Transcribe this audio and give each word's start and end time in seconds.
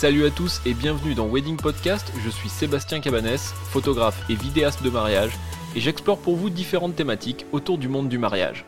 Salut 0.00 0.24
à 0.24 0.30
tous 0.30 0.62
et 0.64 0.72
bienvenue 0.72 1.12
dans 1.12 1.28
Wedding 1.28 1.58
Podcast, 1.58 2.10
je 2.24 2.30
suis 2.30 2.48
Sébastien 2.48 3.00
Cabanès, 3.00 3.52
photographe 3.64 4.24
et 4.30 4.34
vidéaste 4.34 4.82
de 4.82 4.88
mariage, 4.88 5.32
et 5.76 5.80
j'explore 5.80 6.16
pour 6.16 6.36
vous 6.36 6.48
différentes 6.48 6.96
thématiques 6.96 7.44
autour 7.52 7.76
du 7.76 7.86
monde 7.86 8.08
du 8.08 8.16
mariage. 8.16 8.64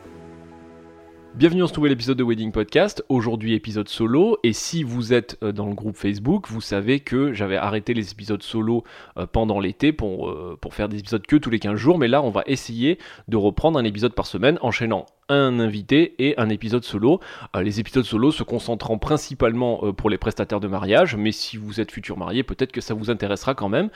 Bienvenue 1.33 1.61
dans 1.61 1.67
ce 1.67 1.75
nouvel 1.75 1.93
épisode 1.93 2.19
de 2.19 2.23
Wedding 2.23 2.51
Podcast, 2.51 3.03
aujourd'hui 3.09 3.55
épisode 3.55 3.89
solo, 3.89 4.37
et 4.43 4.53
si 4.53 4.83
vous 4.83 5.11
êtes 5.11 5.39
euh, 5.41 5.51
dans 5.51 5.65
le 5.65 5.73
groupe 5.73 5.97
Facebook, 5.97 6.47
vous 6.47 6.61
savez 6.61 6.99
que 6.99 7.33
j'avais 7.33 7.57
arrêté 7.57 7.95
les 7.95 8.11
épisodes 8.11 8.43
solo 8.43 8.83
euh, 9.17 9.25
pendant 9.25 9.59
l'été 9.59 9.91
pour, 9.91 10.29
euh, 10.29 10.55
pour 10.61 10.75
faire 10.75 10.87
des 10.87 10.99
épisodes 10.99 11.25
que 11.25 11.37
tous 11.37 11.49
les 11.49 11.57
15 11.57 11.77
jours, 11.77 11.97
mais 11.97 12.07
là 12.07 12.21
on 12.21 12.29
va 12.29 12.43
essayer 12.45 12.99
de 13.27 13.37
reprendre 13.37 13.79
un 13.79 13.83
épisode 13.83 14.13
par 14.13 14.27
semaine, 14.27 14.59
enchaînant 14.61 15.07
un 15.33 15.59
invité 15.59 16.15
et 16.19 16.39
un 16.39 16.49
épisode 16.49 16.83
solo. 16.83 17.19
les 17.55 17.79
épisodes 17.79 18.05
solo 18.05 18.31
se 18.31 18.43
concentrant 18.43 18.97
principalement 18.97 19.93
pour 19.93 20.09
les 20.09 20.17
prestataires 20.17 20.59
de 20.59 20.67
mariage, 20.67 21.15
mais 21.15 21.31
si 21.31 21.57
vous 21.57 21.79
êtes 21.79 21.91
futur 21.91 22.17
marié, 22.17 22.43
peut-être 22.43 22.71
que 22.71 22.81
ça 22.81 22.93
vous 22.93 23.09
intéressera 23.09 23.55
quand 23.55 23.69
même. 23.69 23.89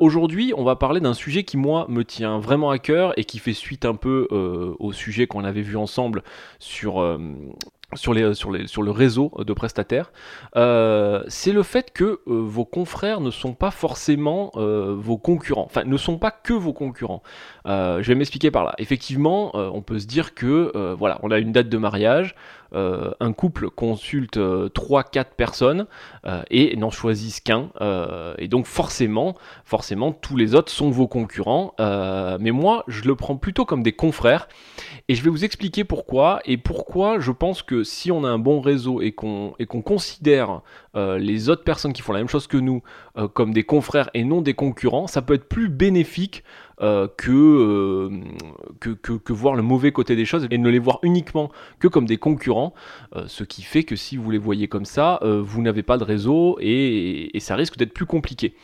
Aujourd'hui, 0.00 0.52
on 0.56 0.64
va 0.64 0.76
parler 0.76 1.00
d'un 1.00 1.14
sujet 1.14 1.44
qui 1.44 1.56
moi 1.56 1.86
me 1.88 2.04
tient 2.04 2.38
vraiment 2.38 2.70
à 2.70 2.78
cœur 2.78 3.12
et 3.18 3.24
qui 3.24 3.38
fait 3.38 3.52
suite 3.52 3.84
un 3.84 3.94
peu 3.94 4.28
au 4.78 4.92
sujet 4.92 5.26
qu'on 5.26 5.44
avait 5.44 5.62
vu 5.62 5.76
ensemble 5.76 6.22
sur, 6.58 7.00
euh, 7.00 7.18
sur, 7.94 8.12
les, 8.12 8.34
sur, 8.34 8.50
les, 8.50 8.66
sur 8.66 8.82
le 8.82 8.90
réseau 8.90 9.32
de 9.38 9.52
prestataires, 9.52 10.12
euh, 10.56 11.22
c'est 11.28 11.52
le 11.52 11.62
fait 11.62 11.92
que 11.92 12.04
euh, 12.04 12.18
vos 12.26 12.64
confrères 12.64 13.20
ne 13.20 13.30
sont 13.30 13.54
pas 13.54 13.70
forcément 13.70 14.52
vos 14.54 15.18
concurrents, 15.18 15.64
enfin 15.64 15.84
ne 15.84 15.96
sont 15.96 16.18
pas 16.18 16.30
que 16.30 16.52
vos 16.52 16.72
concurrents. 16.72 17.22
je 17.66 18.02
vais 18.02 18.14
m'expliquer 18.14 18.50
par 18.50 18.64
là. 18.64 18.74
Effectivement, 18.78 19.54
on 19.54 19.82
peut 19.82 19.98
se 19.98 20.06
dire 20.06 20.34
que 20.34 20.94
voilà, 20.98 21.18
on 21.22 21.30
a 21.30 21.38
une 21.38 21.52
date 21.52 21.68
de 21.68 21.78
mariage, 21.78 22.34
euh, 22.74 23.12
un 23.20 23.32
couple 23.32 23.70
consulte 23.70 24.36
3-4 24.36 24.38
euh, 24.38 25.24
personnes 25.36 25.86
euh, 26.26 26.42
et 26.50 26.76
n'en 26.76 26.90
choisissent 26.90 27.40
qu'un. 27.40 27.70
et 28.38 28.48
donc 28.48 28.66
forcément, 28.66 29.36
forcément, 29.64 30.12
tous 30.12 30.36
les 30.36 30.54
autres 30.54 30.70
sont 30.70 30.90
vos 30.90 31.08
concurrents. 31.08 31.74
mais 31.78 32.50
moi, 32.50 32.84
je 32.88 33.04
le 33.04 33.14
prends 33.14 33.36
plutôt 33.36 33.64
comme 33.64 33.82
des 33.82 33.92
confrères. 33.92 34.48
Et 35.08 35.14
je 35.14 35.22
vais 35.22 35.30
vous 35.30 35.44
expliquer 35.44 35.84
pourquoi. 35.84 36.40
Et 36.44 36.56
pourquoi 36.56 37.18
je 37.18 37.32
pense 37.32 37.62
que 37.62 37.84
si 37.84 38.10
on 38.12 38.24
a 38.24 38.28
un 38.28 38.38
bon 38.38 38.60
réseau 38.60 39.00
et 39.00 39.12
qu'on 39.12 39.54
qu'on 39.68 39.82
considère 39.82 40.60
les 41.18 41.48
autres 41.48 41.64
personnes 41.64 41.92
qui 41.92 42.02
font 42.02 42.12
la 42.12 42.20
même 42.20 42.28
chose 42.28 42.46
que 42.46 42.56
nous 42.56 42.82
comme 43.34 43.52
des 43.52 43.64
confrères 43.64 44.10
et 44.14 44.24
non 44.24 44.42
des 44.42 44.54
concurrents, 44.54 45.06
ça 45.06 45.22
peut 45.22 45.34
être 45.34 45.48
plus 45.48 45.68
bénéfique 45.68 46.44
euh, 46.80 47.08
euh, 47.28 48.10
que, 48.78 48.90
que, 48.92 49.32
voir 49.32 49.56
le 49.56 49.62
mauvais 49.62 49.90
côté 49.90 50.14
des 50.14 50.24
choses 50.24 50.46
et 50.48 50.58
ne 50.58 50.68
les 50.68 50.78
voir 50.78 51.00
uniquement 51.02 51.50
que 51.80 51.88
comme 51.88 52.06
des 52.06 52.18
concurrents, 52.18 52.72
euh, 53.16 53.24
ce 53.26 53.42
qui 53.42 53.62
fait 53.62 53.82
que 53.82 53.96
si 53.96 54.16
vous 54.16 54.30
les 54.30 54.38
voyez 54.38 54.68
comme 54.68 54.84
ça, 54.84 55.18
vous 55.22 55.60
n'avez 55.60 55.82
pas 55.82 55.98
de 55.98 56.04
réseau 56.04 56.56
et, 56.60 57.36
et 57.36 57.40
ça 57.40 57.56
risque 57.56 57.76
d'être 57.76 57.92
plus 57.92 58.06
compliqué. 58.06 58.54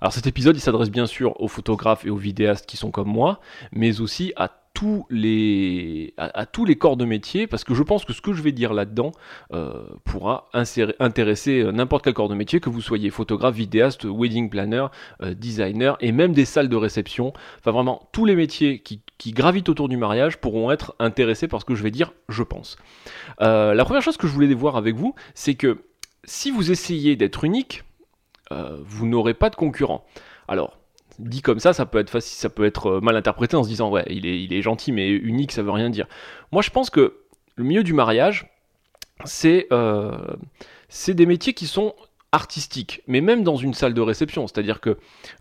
Alors 0.00 0.12
cet 0.12 0.26
épisode, 0.26 0.56
il 0.56 0.60
s'adresse 0.60 0.90
bien 0.90 1.06
sûr 1.06 1.40
aux 1.40 1.48
photographes 1.48 2.04
et 2.04 2.10
aux 2.10 2.16
vidéastes 2.16 2.66
qui 2.66 2.76
sont 2.76 2.90
comme 2.90 3.08
moi, 3.08 3.40
mais 3.72 4.00
aussi 4.00 4.32
à 4.36 4.48
tous 4.80 5.04
les, 5.10 6.14
à, 6.16 6.46
tous 6.46 6.64
les 6.64 6.76
corps 6.76 6.96
de 6.96 7.04
métier, 7.04 7.46
parce 7.46 7.64
que 7.64 7.74
je 7.74 7.82
pense 7.82 8.06
que 8.06 8.14
ce 8.14 8.22
que 8.22 8.32
je 8.32 8.40
vais 8.40 8.50
dire 8.50 8.72
là-dedans 8.72 9.12
euh, 9.52 9.84
pourra 10.06 10.48
intéresser 10.54 11.60
euh, 11.60 11.70
n'importe 11.70 12.02
quel 12.02 12.14
corps 12.14 12.30
de 12.30 12.34
métier, 12.34 12.60
que 12.60 12.70
vous 12.70 12.80
soyez 12.80 13.10
photographe, 13.10 13.54
vidéaste, 13.54 14.06
wedding 14.06 14.48
planner, 14.48 14.86
euh, 15.20 15.34
designer, 15.34 15.98
et 16.00 16.12
même 16.12 16.32
des 16.32 16.46
salles 16.46 16.70
de 16.70 16.76
réception. 16.76 17.34
Enfin 17.58 17.72
vraiment, 17.72 18.08
tous 18.12 18.24
les 18.24 18.34
métiers 18.34 18.78
qui, 18.78 19.02
gravitent 19.32 19.68
autour 19.68 19.90
du 19.90 19.98
mariage 19.98 20.38
pourront 20.38 20.70
être 20.70 20.94
intéressés 20.98 21.46
par 21.46 21.60
ce 21.60 21.66
que 21.66 21.74
je 21.74 21.82
vais 21.82 21.90
dire, 21.90 22.14
je 22.30 22.42
pense. 22.42 22.78
la 23.38 23.84
première 23.84 24.00
chose 24.00 24.16
que 24.16 24.26
je 24.26 24.32
voulais 24.32 24.54
voir 24.54 24.78
avec 24.78 24.96
vous, 24.96 25.14
c'est 25.34 25.56
que 25.56 25.84
si 26.24 26.50
vous 26.50 26.70
essayez 26.70 27.16
d'être 27.16 27.44
unique, 27.44 27.84
vous 28.50 29.06
n'aurez 29.06 29.34
pas 29.34 29.50
de 29.50 29.56
concurrent. 29.56 30.06
Alors, 30.48 30.79
dit 31.20 31.42
comme 31.42 31.60
ça, 31.60 31.72
ça 31.72 31.86
peut 31.86 31.98
être 31.98 32.86
euh, 32.86 33.00
mal 33.00 33.16
interprété 33.16 33.56
en 33.56 33.62
se 33.62 33.68
disant 33.68 33.90
ouais, 33.90 34.04
il 34.08 34.26
est, 34.26 34.42
il 34.42 34.52
est 34.52 34.62
gentil, 34.62 34.92
mais 34.92 35.08
unique, 35.08 35.52
ça 35.52 35.62
veut 35.62 35.70
rien 35.70 35.90
dire. 35.90 36.06
Moi, 36.52 36.62
je 36.62 36.70
pense 36.70 36.90
que 36.90 37.16
le 37.56 37.64
milieu 37.64 37.82
du 37.82 37.92
mariage, 37.92 38.50
c'est 39.24 39.66
euh, 39.72 40.16
c'est 40.88 41.14
des 41.14 41.26
métiers 41.26 41.52
qui 41.52 41.66
sont 41.66 41.94
artistique, 42.32 43.02
mais 43.08 43.20
même 43.20 43.42
dans 43.42 43.56
une 43.56 43.74
salle 43.74 43.92
de 43.92 44.00
réception, 44.00 44.46
c'est-à-dire 44.46 44.80
que 44.80 44.98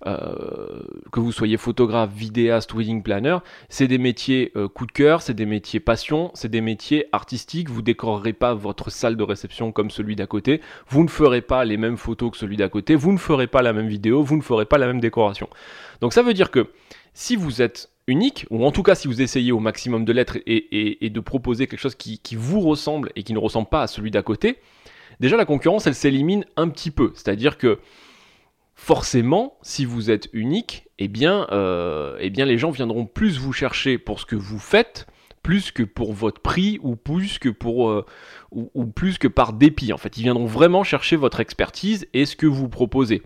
euh, 0.08 0.82
que 1.12 1.20
vous 1.20 1.32
soyez 1.32 1.58
photographe, 1.58 2.12
vidéaste, 2.12 2.74
wedding 2.74 3.04
planner, 3.04 3.38
c'est 3.70 3.88
des 3.88 4.00
métiers 4.00 4.52
euh, 4.56 4.68
coup 4.68 4.88
de 4.88 4.92
cœur, 4.92 5.22
c'est 5.22 5.36
des 5.36 5.46
métiers 5.46 5.80
passion, 5.80 6.32
c'est 6.34 6.50
des 6.50 6.62
métiers 6.62 7.06
artistiques. 7.12 7.70
Vous 7.70 7.84
décorerez 7.84 8.34
pas 8.34 8.56
votre 8.56 8.90
salle 8.90 9.18
de 9.18 9.24
réception 9.24 9.72
comme 9.72 9.92
celui 9.92 10.16
d'à 10.16 10.26
côté, 10.26 10.62
vous 10.88 11.04
ne 11.04 11.10
ferez 11.10 11.42
pas 11.42 11.64
les 11.64 11.78
mêmes 11.78 11.98
photos 11.98 12.32
que 12.32 12.38
celui 12.38 12.58
d'à 12.58 12.70
côté, 12.70 12.96
vous 12.96 13.12
ne 13.12 13.18
ferez 13.18 13.48
pas 13.48 13.62
la 13.62 13.74
même 13.74 13.88
vidéo, 13.88 14.24
vous 14.24 14.38
ne 14.38 14.42
ferez 14.42 14.66
pas 14.66 14.80
la 14.80 14.88
même 14.88 15.00
décoration. 15.00 15.48
Donc 16.02 16.14
ça 16.14 16.24
veut 16.24 16.34
dire 16.34 16.50
que 16.50 16.72
si 17.14 17.36
vous 17.36 17.62
êtes 17.62 17.90
unique, 18.08 18.48
ou 18.50 18.66
en 18.66 18.72
tout 18.72 18.82
cas 18.82 18.96
si 18.96 19.08
vous 19.08 19.22
essayez 19.22 19.52
au 19.52 19.60
maximum 19.60 20.06
de 20.06 20.12
l'être 20.12 20.38
et, 20.48 21.10
de 21.10 21.20
proposer 21.20 21.68
quelque 21.68 21.80
chose 21.80 21.94
qui, 21.94 22.18
qui 22.18 22.36
vous 22.36 22.62
ressemble 22.62 23.12
et 23.16 23.22
qui 23.22 23.34
ne 23.34 23.40
ressemble 23.40 23.70
pas 23.70 23.84
à 23.84 23.88
celui 23.88 24.10
d'à 24.10 24.24
côté, 24.24 24.58
déjà 25.20 25.38
la 25.38 25.46
concurrence, 25.46 25.88
elle 25.88 25.96
s'élimine 25.96 26.46
un 26.56 26.70
petit 26.70 26.92
peu. 26.92 27.12
C'est-à-dire 27.16 27.58
que 27.58 27.80
forcément, 28.76 29.58
si 29.62 29.86
vous 29.86 30.10
êtes 30.10 30.30
unique, 30.34 30.86
eh 30.98 31.08
bien, 31.08 31.48
euh, 31.52 32.18
eh 32.20 32.30
bien 32.30 32.46
les 32.46 32.58
gens 32.58 32.72
viendront 32.72 33.06
plus 33.06 33.38
vous 33.38 33.54
chercher 33.54 33.98
pour 33.98 34.20
ce 34.20 34.26
que 34.26 34.36
vous 34.36 34.60
faites 34.60 35.08
plus 35.50 35.72
que 35.72 35.82
pour 35.82 36.14
votre 36.14 36.42
prix 36.42 36.78
ou 36.84 36.96
plus 36.96 37.40
que 37.40 37.50
pour 37.50 37.90
euh, 37.90 38.06
ou, 38.52 38.86
plus 38.86 39.18
que 39.18 39.28
par 39.28 39.54
dépit. 39.54 39.92
En 39.94 39.98
fait, 39.98 40.16
ils 40.16 40.22
viendront 40.22 40.46
vraiment 40.46 40.84
chercher 40.84 41.16
votre 41.16 41.40
expertise 41.40 42.08
et 42.14 42.28
ce 42.28 42.36
que 42.36 42.46
vous 42.46 42.70
proposez. 42.70 43.24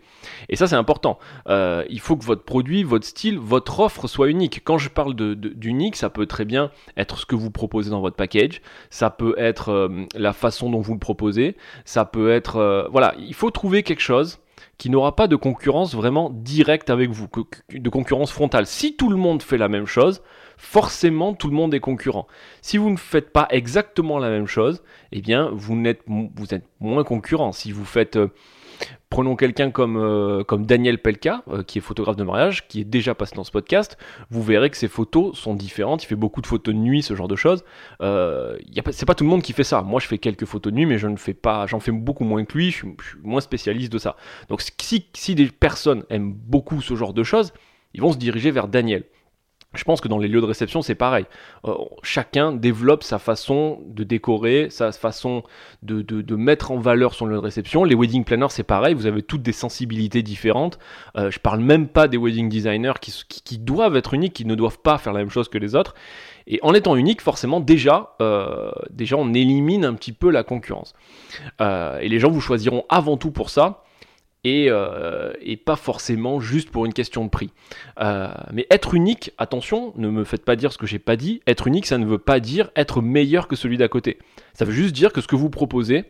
Et 0.48 0.56
ça, 0.56 0.68
c'est 0.68 0.78
important. 0.78 1.20
Euh, 1.50 1.84
il 1.90 2.00
faut 2.00 2.16
que 2.16 2.24
votre 2.24 2.44
produit, 2.44 2.84
votre 2.84 3.06
style, 3.06 3.38
votre 3.38 3.82
offre 3.82 4.08
soit 4.08 4.30
unique. 4.30 4.62
Quand 4.64 4.78
je 4.78 4.88
parle 4.88 5.16
d'unique, 5.16 5.98
ça 5.98 6.10
peut 6.10 6.26
très 6.26 6.46
bien 6.46 6.72
être 6.96 7.18
ce 7.18 7.26
que 7.26 7.36
vous 7.36 7.52
proposez 7.52 7.90
dans 7.90 8.00
votre 8.00 8.16
package. 8.16 8.62
Ça 8.90 9.10
peut 9.10 9.36
être 9.38 9.68
euh, 9.68 10.06
la 10.16 10.32
façon 10.32 10.70
dont 10.70 10.80
vous 10.80 10.94
le 10.94 11.00
proposez. 11.00 11.58
Ça 11.84 12.06
peut 12.06 12.32
être 12.32 12.88
voilà. 12.90 13.16
Il 13.18 13.34
faut 13.34 13.52
trouver 13.52 13.84
quelque 13.84 14.00
chose 14.00 14.40
qui 14.78 14.90
n'aura 14.90 15.16
pas 15.16 15.28
de 15.28 15.36
concurrence 15.36 15.96
vraiment 15.96 16.30
directe 16.30 16.90
avec 16.90 17.10
vous, 17.10 17.28
de 17.72 17.90
concurrence 17.90 18.32
frontale. 18.32 18.66
Si 18.66 18.96
tout 18.96 19.10
le 19.10 19.18
monde 19.18 19.42
fait 19.42 19.58
la 19.58 19.70
même 19.70 19.86
chose, 19.86 20.22
forcément 20.58 21.34
tout 21.34 21.50
le 21.50 21.56
monde 21.56 21.74
est 21.74 21.80
concurrent. 21.80 22.28
Si 22.62 22.78
vous 22.78 22.90
ne 22.90 22.98
faites 22.98 23.32
pas 23.32 23.48
exactement 23.50 24.20
la 24.20 24.30
même 24.30 24.48
chose, 24.48 24.84
eh 25.12 25.22
bien 25.22 25.50
vous, 25.54 25.84
êtes, 25.86 26.04
moins 26.80 27.04
concurrent. 27.04 27.52
Si 27.52 27.72
vous 27.72 27.86
faites... 27.86 28.18
Prenons 29.10 29.36
quelqu'un 29.36 29.70
comme, 29.70 29.98
euh, 29.98 30.44
comme 30.44 30.66
Daniel 30.66 30.98
Pelka, 30.98 31.44
euh, 31.48 31.62
qui 31.62 31.78
est 31.78 31.82
photographe 31.82 32.16
de 32.16 32.24
mariage, 32.24 32.68
qui 32.68 32.82
est 32.82 32.84
déjà 32.84 33.14
passé 33.14 33.36
dans 33.36 33.44
ce 33.44 33.52
podcast, 33.52 33.96
vous 34.32 34.42
verrez 34.42 34.72
que 34.72 34.78
ses 34.78 34.88
photos 34.88 35.38
sont 35.38 35.54
différentes, 35.54 36.04
il 36.04 36.08
fait 36.08 36.16
beaucoup 36.16 36.42
de 36.42 36.48
photos 36.48 36.74
de 36.74 36.80
nuit, 36.80 37.04
ce 37.04 37.14
genre 37.14 37.28
de 37.28 37.36
choses. 37.36 37.64
Euh, 38.02 38.58
c'est 38.92 39.06
pas 39.06 39.14
tout 39.14 39.24
le 39.24 39.30
monde 39.30 39.44
qui 39.44 39.54
fait 39.54 39.64
ça. 39.64 39.84
Moi 39.84 40.00
je 40.00 40.08
fais 40.08 40.18
quelques 40.18 40.46
photos 40.46 40.74
de 40.74 40.78
nuit, 40.78 40.88
mais 40.88 40.98
je 40.98 41.08
ne 41.08 41.18
fais 41.18 41.36
pas, 41.36 41.68
j'en 41.68 41.80
fais 41.80 41.92
beaucoup 41.92 42.24
moins 42.24 42.44
que 42.44 42.58
lui, 42.58 42.72
je 42.72 42.78
suis, 42.78 42.88
moins 43.22 43.42
spécialiste 43.42 43.94
de 43.94 44.00
ça. 44.00 44.16
Donc 44.50 44.64
si 44.80 45.36
des 45.36 45.48
personnes 45.48 46.04
aiment 46.10 46.34
beaucoup 46.34 46.82
ce 46.82 46.96
genre 46.96 47.14
de 47.14 47.24
choses, 47.24 47.54
ils 47.94 48.02
vont 48.02 48.14
se 48.14 48.18
diriger 48.18 48.50
vers 48.50 48.68
Daniel. 48.68 49.04
Je 49.74 49.84
pense 49.84 50.02
que 50.02 50.08
dans 50.08 50.18
les 50.18 50.28
lieux 50.28 50.42
de 50.42 50.46
réception, 50.46 50.82
c'est 50.82 50.96
pareil. 50.96 51.26
Euh, 51.66 51.74
chacun 52.04 52.52
développe 52.52 53.04
sa 53.04 53.20
façon 53.20 53.80
de 53.88 54.04
décorer, 54.04 54.68
sa 54.70 54.92
façon 54.92 55.44
de, 55.82 56.36
mettre 56.36 56.72
en 56.72 56.78
valeur 56.78 57.14
son 57.14 57.26
lieu 57.26 57.36
de 57.36 57.40
réception. 57.40 57.84
Les 57.84 57.96
wedding 57.96 58.24
planners, 58.24 58.48
c'est 58.50 58.64
pareil. 58.64 58.94
Vous 58.94 59.06
avez 59.06 59.22
toutes 59.22 59.42
des 59.42 59.52
sensibilités 59.52 60.22
différentes. 60.24 60.80
Euh, 61.18 61.32
je 61.32 61.40
parle 61.40 61.60
même 61.60 61.88
pas 61.88 62.08
des 62.08 62.18
wedding 62.18 62.50
designers 62.50 62.94
qui, 63.02 63.24
qui, 63.28 63.58
doivent 63.58 63.96
être 63.96 64.14
uniques, 64.14 64.34
qui 64.34 64.46
ne 64.46 64.56
doivent 64.56 64.80
pas 64.80 64.98
faire 64.98 65.14
la 65.14 65.20
même 65.20 65.30
chose 65.30 65.50
que 65.50 65.58
les 65.58 65.76
autres. 65.76 65.96
Et 66.48 66.60
en 66.62 66.74
étant 66.74 66.96
unique, 66.96 67.22
forcément, 67.22 67.60
déjà, 67.60 68.16
euh, 68.22 68.72
déjà 68.90 69.16
on 69.18 69.34
élimine 69.34 69.86
un 69.86 69.94
petit 69.94 70.12
peu 70.12 70.30
la 70.30 70.44
concurrence. 70.44 70.94
Euh, 71.62 72.00
et 72.00 72.10
les 72.10 72.20
gens 72.20 72.30
vous 72.30 72.42
choisiront 72.42 72.86
avant 72.90 73.18
tout 73.18 73.32
pour 73.32 73.50
ça. 73.50 73.84
Euh, 74.46 75.32
et, 75.42 75.56
pas 75.56 75.78
forcément 75.78 76.42
juste 76.42 76.70
pour 76.70 76.86
une 76.86 76.94
question 76.94 77.24
de 77.24 77.30
prix. 77.30 77.52
Euh, 78.02 78.28
mais 78.52 78.68
être 78.70 78.94
unique, 78.94 79.32
attention, 79.38 79.94
ne 79.96 80.10
me 80.10 80.26
faites 80.26 80.44
pas 80.44 80.58
dire 80.58 80.74
ce 80.74 80.78
que 80.78 80.86
j'ai 80.86 81.00
pas 81.00 81.16
dit. 81.16 81.42
Être 81.48 81.68
unique, 81.68 81.86
ça 81.86 81.98
ne 81.98 82.06
veut 82.06 82.18
pas 82.18 82.42
dire 82.42 82.70
être 82.76 83.02
meilleur 83.02 83.48
que 83.48 83.56
celui 83.56 83.78
d'à 83.78 83.88
côté. 83.88 84.20
Ça 84.54 84.66
veut 84.66 84.74
juste 84.74 84.94
dire 84.94 85.14
que 85.14 85.22
ce 85.22 85.28
que 85.28 85.38
vous 85.38 85.50
proposez 85.50 86.06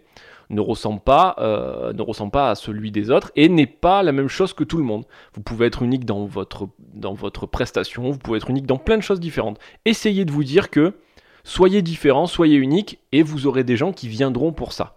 ne 0.49 0.61
ressemble 0.61 0.99
pas, 0.99 1.35
euh, 1.37 1.93
ne 1.93 2.01
ressemble 2.01 2.31
pas 2.31 2.49
à 2.49 2.55
celui 2.55 2.91
des 2.91 3.11
autres 3.11 3.31
et 3.35 3.49
n'est 3.49 3.67
pas 3.67 4.01
la 4.01 4.11
même 4.11 4.27
chose 4.27 4.53
que 4.53 4.63
tout 4.63 4.77
le 4.77 4.83
monde. 4.83 5.05
Vous 5.35 5.41
pouvez 5.41 5.67
être 5.67 5.83
unique 5.83 6.05
dans 6.05 6.25
votre, 6.25 6.67
dans 6.79 7.13
votre 7.13 7.45
prestation, 7.45 8.09
vous 8.09 8.17
pouvez 8.17 8.37
être 8.37 8.49
unique 8.49 8.65
dans 8.65 8.77
plein 8.77 8.97
de 8.97 9.03
choses 9.03 9.19
différentes. 9.19 9.59
Essayez 9.85 10.25
de 10.25 10.31
vous 10.31 10.43
dire 10.43 10.71
que 10.71 10.95
soyez 11.43 11.83
différent, 11.83 12.25
soyez 12.25 12.57
unique 12.57 12.99
et 13.11 13.21
vous 13.21 13.45
aurez 13.45 13.63
des 13.63 13.77
gens 13.77 13.93
qui 13.93 14.07
viendront 14.07 14.53
pour 14.53 14.73
ça. 14.73 14.95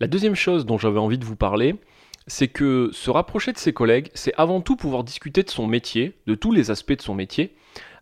La 0.00 0.08
deuxième 0.08 0.34
chose 0.34 0.66
dont 0.66 0.76
j'avais 0.76 0.98
envie 0.98 1.18
de 1.18 1.24
vous 1.24 1.36
parler, 1.36 1.76
c'est 2.26 2.48
que 2.48 2.90
se 2.92 3.10
rapprocher 3.10 3.52
de 3.52 3.58
ses 3.58 3.72
collègues, 3.72 4.10
c'est 4.14 4.32
avant 4.36 4.60
tout 4.60 4.76
pouvoir 4.76 5.04
discuter 5.04 5.42
de 5.42 5.50
son 5.50 5.66
métier, 5.66 6.18
de 6.26 6.34
tous 6.34 6.52
les 6.52 6.70
aspects 6.70 6.96
de 6.96 7.02
son 7.02 7.14
métier, 7.14 7.54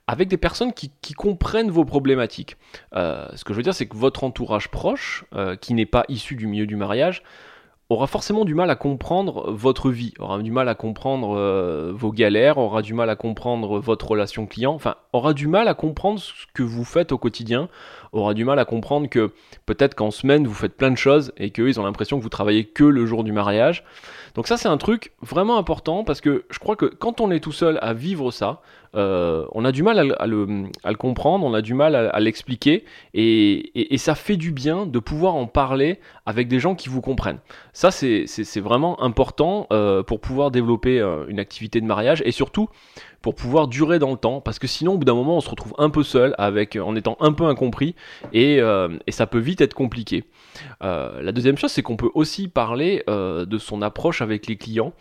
avec 0.06 0.28
des 0.28 0.36
personnes 0.36 0.72
qui, 0.72 0.90
comprennent 1.14 1.70
vos 1.70 1.84
problématiques. 1.84 2.56
Euh, 2.94 3.28
ce 3.34 3.44
que 3.44 3.52
je 3.52 3.58
veux 3.58 3.62
dire, 3.62 3.74
c'est 3.74 3.86
que 3.86 3.96
votre 3.96 4.24
entourage 4.24 4.68
proche, 4.68 5.24
euh, 5.34 5.56
qui 5.56 5.74
n'est 5.74 5.86
pas 5.86 6.04
issu 6.08 6.34
du 6.34 6.46
milieu 6.46 6.66
du 6.66 6.76
mariage, 6.76 7.22
aura 7.88 8.06
forcément 8.06 8.44
du 8.44 8.54
mal 8.54 8.70
à 8.70 8.74
comprendre 8.74 9.50
votre 9.50 9.90
vie, 9.90 10.14
aura 10.18 10.38
du 10.38 10.50
mal 10.50 10.68
à 10.68 10.74
comprendre 10.74 11.36
euh, 11.36 11.92
vos 11.94 12.10
galères, 12.10 12.58
aura 12.58 12.82
du 12.82 12.94
mal 12.94 13.10
à 13.10 13.16
comprendre 13.16 13.78
votre 13.78 14.10
relation 14.10 14.46
client, 14.46 14.72
enfin 14.72 14.96
aura 15.12 15.34
du 15.34 15.46
mal 15.46 15.68
à 15.68 15.74
comprendre 15.74 16.18
ce 16.18 16.32
que 16.54 16.62
vous 16.62 16.84
faites 16.84 17.12
au 17.12 17.18
quotidien, 17.18 17.68
aura 18.12 18.34
du 18.34 18.44
mal 18.44 18.58
à 18.58 18.64
comprendre 18.64 19.08
que 19.08 19.32
peut-être 19.66 19.94
qu'en 19.94 20.10
semaine 20.10 20.46
vous 20.46 20.54
faites 20.54 20.76
plein 20.76 20.90
de 20.90 20.96
choses 20.96 21.32
et 21.36 21.50
qu'eux 21.50 21.68
ils 21.68 21.80
ont 21.80 21.84
l'impression 21.84 22.18
que 22.18 22.22
vous 22.22 22.28
travaillez 22.28 22.64
que 22.64 22.84
le 22.84 23.06
jour 23.06 23.24
du 23.24 23.32
mariage. 23.32 23.84
Donc 24.34 24.46
ça 24.46 24.56
c'est 24.56 24.68
un 24.68 24.78
truc 24.78 25.12
vraiment 25.20 25.58
important 25.58 26.04
parce 26.04 26.20
que 26.20 26.44
je 26.50 26.58
crois 26.58 26.76
que 26.76 26.86
quand 26.86 27.20
on 27.20 27.30
est 27.30 27.40
tout 27.40 27.52
seul 27.52 27.78
à 27.82 27.92
vivre 27.94 28.30
ça, 28.30 28.60
euh, 28.94 29.46
on 29.52 29.64
a 29.64 29.72
du 29.72 29.82
mal 29.82 30.14
à, 30.18 30.26
le, 30.26 30.94
comprendre, 30.98 31.46
on 31.46 31.54
a 31.54 31.62
du 31.62 31.74
mal 31.74 31.94
à, 31.94 32.20
l'expliquer, 32.20 32.84
et, 33.14 33.96
ça 33.96 34.14
fait 34.14 34.36
du 34.36 34.52
bien 34.52 34.86
de 34.86 34.98
pouvoir 34.98 35.34
en 35.34 35.46
parler 35.46 35.98
avec 36.26 36.48
des 36.48 36.60
gens 36.60 36.74
qui 36.74 36.88
vous 36.88 37.00
comprennent. 37.00 37.38
Ça, 37.72 37.90
c'est 37.90 38.60
vraiment 38.60 39.02
important 39.02 39.66
euh, 39.72 40.02
pour 40.02 40.20
pouvoir 40.20 40.50
développer 40.50 41.00
euh, 41.00 41.24
une 41.28 41.38
activité 41.38 41.80
de 41.80 41.86
mariage, 41.86 42.22
et 42.26 42.32
surtout 42.32 42.68
pour 43.22 43.34
pouvoir 43.34 43.68
durer 43.68 43.98
dans 43.98 44.10
le 44.10 44.16
temps, 44.16 44.40
parce 44.40 44.58
que 44.58 44.66
sinon, 44.66 44.94
au 44.94 44.98
bout 44.98 45.04
d'un 45.04 45.14
moment, 45.14 45.36
on 45.36 45.40
se 45.40 45.48
retrouve 45.48 45.74
un 45.78 45.90
peu 45.90 46.02
seul, 46.02 46.34
avec, 46.38 46.76
en 46.76 46.96
étant 46.96 47.16
un 47.20 47.32
peu 47.32 47.44
incompris, 47.44 47.94
et, 48.32 48.58
et 49.06 49.12
ça 49.12 49.26
peut 49.26 49.38
vite 49.38 49.60
être 49.60 49.74
compliqué. 49.74 50.24
la 50.80 51.32
deuxième 51.32 51.56
chose, 51.56 51.70
c'est 51.70 51.82
qu'on 51.82 51.96
peut 51.96 52.10
aussi 52.14 52.48
parler 52.48 53.04
de 53.06 53.58
son 53.58 53.82
approche 53.82 54.20
avec 54.22 54.46
les 54.46 54.56
clients 54.56 54.92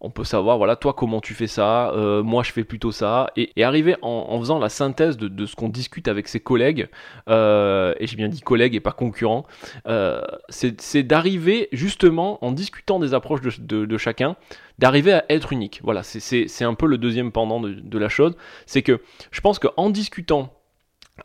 on 0.00 0.10
peut 0.10 0.24
savoir, 0.24 0.58
voilà, 0.58 0.76
toi 0.76 0.92
comment 0.92 1.20
tu 1.20 1.34
fais 1.34 1.46
ça, 1.46 1.90
euh, 1.90 2.22
moi 2.22 2.42
je 2.42 2.52
fais 2.52 2.64
plutôt 2.64 2.92
ça, 2.92 3.30
et, 3.36 3.64
arriver 3.64 3.96
en, 4.02 4.38
faisant 4.38 4.58
la 4.58 4.68
synthèse 4.68 5.16
de, 5.16 5.46
ce 5.46 5.56
qu'on 5.56 5.68
discute 5.68 6.08
avec 6.08 6.28
ses 6.28 6.40
collègues, 6.40 6.88
euh, 7.28 7.94
et 7.98 8.06
j'ai 8.06 8.16
bien 8.16 8.28
dit 8.28 8.40
collègues 8.40 8.74
et 8.74 8.80
pas 8.80 8.92
concurrents, 8.92 9.46
euh, 9.86 10.22
c'est 10.48 11.02
d'arriver 11.02 11.68
justement 11.72 12.44
en 12.44 12.52
discutant 12.52 12.98
des 12.98 13.12
approches 13.12 13.40
de, 13.40 13.98
chacun, 13.98 14.36
d'arriver 14.78 15.12
à 15.12 15.24
être 15.28 15.52
unique. 15.52 15.80
Voilà, 15.82 16.02
c'est 16.04 16.64
un 16.64 16.74
peu 16.74 16.86
le 16.86 16.98
deuxième 16.98 17.32
pendant 17.32 17.60
de, 17.60 17.98
la 17.98 18.08
chose, 18.08 18.36
c'est 18.66 18.82
que 18.82 19.00
je 19.32 19.40
pense 19.40 19.58
qu'en 19.58 19.90
discutant 19.90 20.52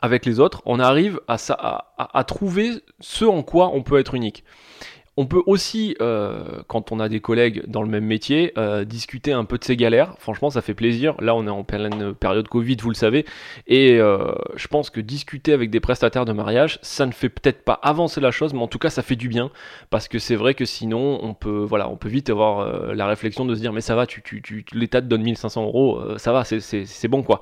avec 0.01 0.25
les 0.25 0.39
autres, 0.39 0.63
on 0.65 0.79
arrive 0.79 1.21
à, 1.27 1.37
à 1.97 2.23
trouver 2.23 2.71
ce 2.99 3.25
en 3.25 3.43
quoi 3.43 3.69
on 3.75 3.83
peut 3.83 3.99
être 3.99 4.15
unique. 4.15 4.43
On 5.15 5.27
peut 5.27 5.43
aussi, 5.45 5.95
euh, 6.01 6.63
quand 6.67 6.91
on 6.91 6.99
a 6.99 7.07
des 7.07 7.19
collègues 7.19 7.63
dans 7.67 7.83
le 7.83 7.87
même 7.87 8.05
métier, 8.05 8.51
euh, 8.57 8.83
discuter 8.83 9.31
un 9.31 9.45
peu 9.45 9.59
de 9.59 9.63
ses 9.63 9.77
galères. 9.77 10.15
Franchement, 10.17 10.49
ça 10.49 10.63
fait 10.63 10.73
plaisir. 10.73 11.15
Là, 11.19 11.35
on 11.35 11.45
est 11.45 11.51
en 11.51 11.63
pleine 11.63 12.15
période 12.15 12.47
Covid, 12.47 12.77
vous 12.81 12.89
le 12.89 12.95
savez. 12.95 13.23
Et 13.67 13.99
euh, 13.99 14.33
je 14.55 14.67
pense 14.67 14.89
que 14.89 14.99
discuter 14.99 15.53
avec 15.53 15.69
des 15.69 15.79
prestataires 15.79 16.25
de 16.25 16.33
mariage, 16.33 16.79
ça 16.81 17.05
ne 17.05 17.11
fait 17.11 17.29
peut-être 17.29 17.63
pas 17.63 17.73
avancer 17.83 18.21
la 18.21 18.31
chose, 18.31 18.55
mais 18.55 18.61
en 18.61 18.67
tout 18.67 18.79
cas, 18.79 18.89
ça 18.89 19.03
fait 19.03 19.15
du 19.15 19.27
bien. 19.27 19.51
Parce 19.91 20.07
que 20.07 20.17
c'est 20.17 20.35
vrai 20.35 20.55
que 20.55 20.65
sinon, 20.65 21.19
on 21.21 21.35
peut, 21.35 21.63
voilà, 21.63 21.89
on 21.89 21.95
peut 21.95 22.09
vite 22.09 22.31
avoir 22.31 22.95
la 22.95 23.05
réflexion 23.05 23.45
de 23.45 23.53
se 23.53 23.59
dire, 23.59 23.71
mais 23.71 23.81
ça 23.81 23.93
va, 23.93 24.07
tu, 24.07 24.23
tu, 24.23 24.65
l'État 24.73 24.99
te 24.99 25.05
donne 25.05 25.21
1500 25.21 25.63
euros, 25.63 26.01
ça 26.17 26.31
va, 26.33 26.43
c'est 26.43 27.07
bon 27.07 27.21
quoi. 27.21 27.41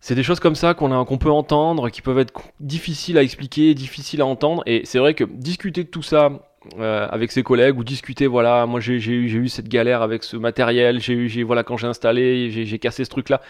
C'est 0.00 0.14
des 0.14 0.22
choses 0.22 0.40
comme 0.40 0.54
ça 0.54 0.74
qu'on 0.74 1.18
peut 1.18 1.30
entendre, 1.30 1.90
qui 1.90 2.02
peuvent 2.02 2.18
être 2.18 2.32
difficiles 2.60 3.18
à 3.18 3.22
expliquer, 3.22 3.74
difficiles 3.74 4.20
à 4.20 4.26
entendre. 4.26 4.62
Et 4.66 4.82
c'est 4.84 4.98
vrai 4.98 5.14
que 5.14 5.24
discuter 5.24 5.84
de 5.84 5.88
tout 5.88 6.02
ça 6.02 6.46
euh, 6.78 7.06
avec 7.10 7.32
ses 7.32 7.42
collègues 7.42 7.78
ou 7.78 7.84
discuter 7.84 8.26
voilà 8.26 8.66
moi 8.66 8.80
j'ai 8.80 8.96
eu 8.96 9.48
cette 9.48 9.68
galère 9.68 10.02
avec 10.02 10.24
ce 10.24 10.36
matériel 10.36 11.00
j'ai 11.00 11.42
voilà 11.42 11.62
quand 11.62 11.76
j'ai 11.76 11.86
installé 11.86 12.50
j'ai 12.50 12.78
cassé 12.78 13.04
ce 13.04 13.10
truc 13.10 13.28
là 13.28 13.40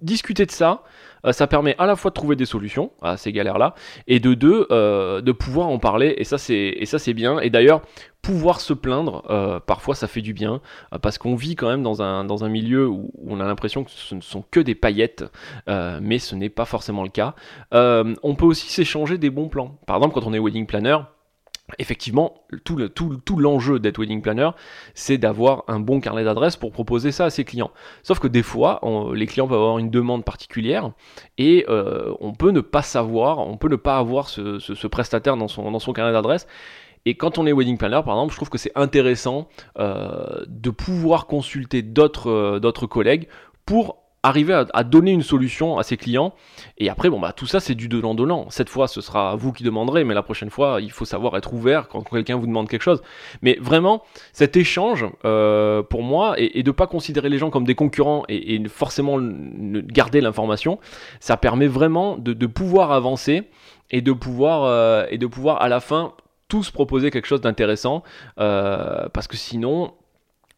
discuter 0.00 0.46
de 0.46 0.50
ça 0.50 0.82
euh, 1.26 1.32
ça 1.32 1.46
permet 1.46 1.74
à 1.78 1.86
la 1.86 1.96
fois 1.96 2.10
de 2.10 2.14
trouver 2.14 2.36
des 2.36 2.46
solutions 2.46 2.92
à 3.02 3.16
ces 3.16 3.32
galères 3.32 3.58
là 3.58 3.74
et 4.06 4.20
de 4.20 4.34
deux 4.34 4.66
euh, 4.70 5.20
de 5.20 5.32
pouvoir 5.32 5.68
en 5.68 5.78
parler 5.78 6.14
et 6.16 6.24
ça 6.24 6.38
c'est 6.38 6.74
et 6.76 6.86
ça 6.86 6.98
c'est 6.98 7.14
bien. 7.14 7.38
Et 7.40 7.50
d'ailleurs 7.50 7.82
pouvoir 8.22 8.60
se 8.60 8.72
plaindre 8.72 9.60
parfois 9.66 9.96
ça 9.96 10.06
fait 10.06 10.20
du 10.20 10.32
bien 10.32 10.60
parce 11.02 11.18
qu'on 11.18 11.34
vit 11.34 11.56
quand 11.56 11.68
même 11.68 11.82
dans 11.82 12.02
un 12.02 12.22
dans 12.22 12.44
un 12.44 12.48
milieu 12.48 12.86
où 12.86 13.10
on 13.26 13.40
a 13.40 13.44
l'impression 13.44 13.82
que 13.82 13.90
ce 13.90 14.14
ne 14.14 14.20
sont 14.20 14.44
que 14.48 14.60
des 14.60 14.76
paillettes 14.76 15.24
mais 15.66 16.20
ce 16.20 16.36
n'est 16.36 16.48
pas 16.48 16.64
forcément 16.64 17.02
le 17.02 17.08
cas. 17.08 17.34
On 17.72 18.34
peut 18.36 18.46
aussi 18.46 18.70
s'échanger 18.70 19.18
des 19.18 19.30
bons 19.30 19.48
plans. 19.48 19.76
Par 19.86 19.96
exemple 19.96 20.14
quand 20.14 20.24
on 20.24 20.32
est 20.32 20.38
wedding 20.38 20.66
planner 20.66 20.98
effectivement, 21.78 22.34
tout, 22.64 22.76
le, 22.76 22.88
tout, 22.88 23.16
tout 23.24 23.36
l'enjeu 23.36 23.78
d'être 23.78 23.98
wedding 23.98 24.22
planner, 24.22 24.50
c'est 24.94 25.18
d'avoir 25.18 25.64
un 25.68 25.80
bon 25.80 26.00
carnet 26.00 26.24
d'adresses 26.24 26.56
pour 26.56 26.72
proposer 26.72 27.12
ça 27.12 27.26
à 27.26 27.30
ses 27.30 27.44
clients. 27.44 27.70
Sauf 28.02 28.18
que 28.18 28.28
des 28.28 28.42
fois, 28.42 28.80
les 29.14 29.26
clients 29.26 29.48
peuvent 29.48 29.60
avoir 29.60 29.78
une 29.78 29.90
demande 29.90 30.24
particulière 30.24 30.92
et 31.38 31.64
euh, 31.68 32.12
on 32.20 32.32
peut 32.32 32.50
ne 32.50 32.60
pas 32.60 32.82
savoir, 32.82 33.38
on 33.38 33.56
peut 33.56 33.68
ne 33.68 33.76
pas 33.76 33.98
avoir 33.98 34.28
ce, 34.28 34.86
prestataire 34.86 35.36
dans 35.36 35.48
son, 35.48 35.92
carnet 35.92 36.12
d'adresses. 36.12 36.46
Et 37.04 37.16
quand 37.16 37.38
on 37.38 37.46
est 37.46 37.52
wedding 37.52 37.78
planner, 37.78 38.00
par 38.04 38.14
exemple, 38.14 38.32
je 38.32 38.36
trouve 38.36 38.50
que 38.50 38.58
c'est 38.58 38.72
intéressant 38.76 39.48
euh, 39.78 40.44
de 40.46 40.70
pouvoir 40.70 41.26
consulter 41.26 41.82
d'autres, 41.82 42.30
euh, 42.30 42.60
d'autres 42.60 42.86
collègues 42.86 43.26
pour 43.66 44.01
arriver 44.22 44.64
à, 44.72 44.84
donner 44.84 45.10
une 45.10 45.22
solution 45.22 45.78
à 45.78 45.82
ses 45.82 45.96
clients. 45.96 46.32
Et 46.78 46.88
après, 46.88 47.10
bon, 47.10 47.18
bah, 47.18 47.32
tout 47.32 47.46
ça, 47.46 47.58
c'est 47.58 47.74
du 47.74 47.88
donnant-donnant. 47.88 48.46
Cette 48.50 48.68
fois, 48.68 48.86
ce 48.86 49.00
sera 49.00 49.34
vous 49.34 49.52
qui 49.52 49.64
demanderez, 49.64 50.04
mais 50.04 50.14
la 50.14 50.22
prochaine 50.22 50.50
fois, 50.50 50.78
il 50.80 50.92
faut 50.92 51.04
savoir 51.04 51.36
être 51.36 51.52
ouvert 51.52 51.88
quand 51.88 52.02
quelqu'un 52.02 52.36
vous 52.36 52.46
demande 52.46 52.68
quelque 52.68 52.82
chose. 52.82 53.02
Mais 53.42 53.58
vraiment, 53.60 54.04
cet 54.32 54.56
échange, 54.56 55.06
euh, 55.24 55.82
pour 55.82 56.02
moi, 56.02 56.34
et, 56.38 56.62
de 56.62 56.70
ne 56.70 56.72
pas 56.72 56.86
considérer 56.86 57.28
les 57.30 57.38
gens 57.38 57.50
comme 57.50 57.64
des 57.64 57.74
concurrents 57.74 58.22
et, 58.28 58.62
forcément 58.68 59.18
garder 59.20 60.20
l'information, 60.20 60.78
ça 61.18 61.36
permet 61.36 61.66
vraiment 61.66 62.16
de, 62.16 62.46
pouvoir 62.46 62.92
avancer 62.92 63.42
et 63.90 64.02
de 64.02 64.12
pouvoir, 64.12 64.64
euh, 64.64 65.04
et 65.10 65.18
de 65.18 65.26
pouvoir 65.26 65.60
à 65.62 65.68
la 65.68 65.80
fin 65.80 66.12
tous 66.46 66.70
proposer 66.70 67.10
quelque 67.10 67.26
chose 67.26 67.40
d'intéressant, 67.40 68.02
euh, 68.38 69.08
parce 69.12 69.26
que 69.26 69.36
sinon, 69.36 69.94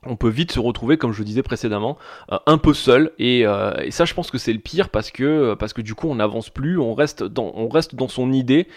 on 0.07 0.17
peut 0.17 0.29
vite 0.29 0.53
se 0.53 0.61
retrouver, 0.61 0.97
comme 0.97 1.13
je 1.13 1.19
le 1.19 1.25
disais 1.25 1.43
précédemment, 1.43 1.99
euh, 2.33 2.39
un 2.47 2.59
peu 2.59 2.75
seul. 2.75 3.13
Euh, 3.21 3.75
et, 3.83 3.91
ça, 3.91 4.05
je 4.05 4.15
pense 4.15 4.31
que 4.31 4.39
c'est 4.39 4.53
le 4.53 4.59
pire 4.59 4.89
parce 4.89 5.11
que, 5.11 5.55
que 5.55 5.83
du 5.83 5.95
coup, 5.95 6.09
on 6.09 6.17
n'avance 6.17 6.51
plus, 6.51 6.79
on 6.79 6.95
reste, 6.95 7.25
dans, 7.25 8.09
son 8.09 8.33
idée 8.33 8.69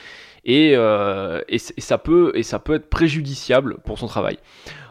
euh, 0.47 1.41
et 1.49 1.81
ça 1.81 1.97
peut 1.97 2.31
être 2.35 2.89
préjudiciable 2.89 3.77
pour 3.85 3.99
son 3.99 4.07
travail. 4.07 4.37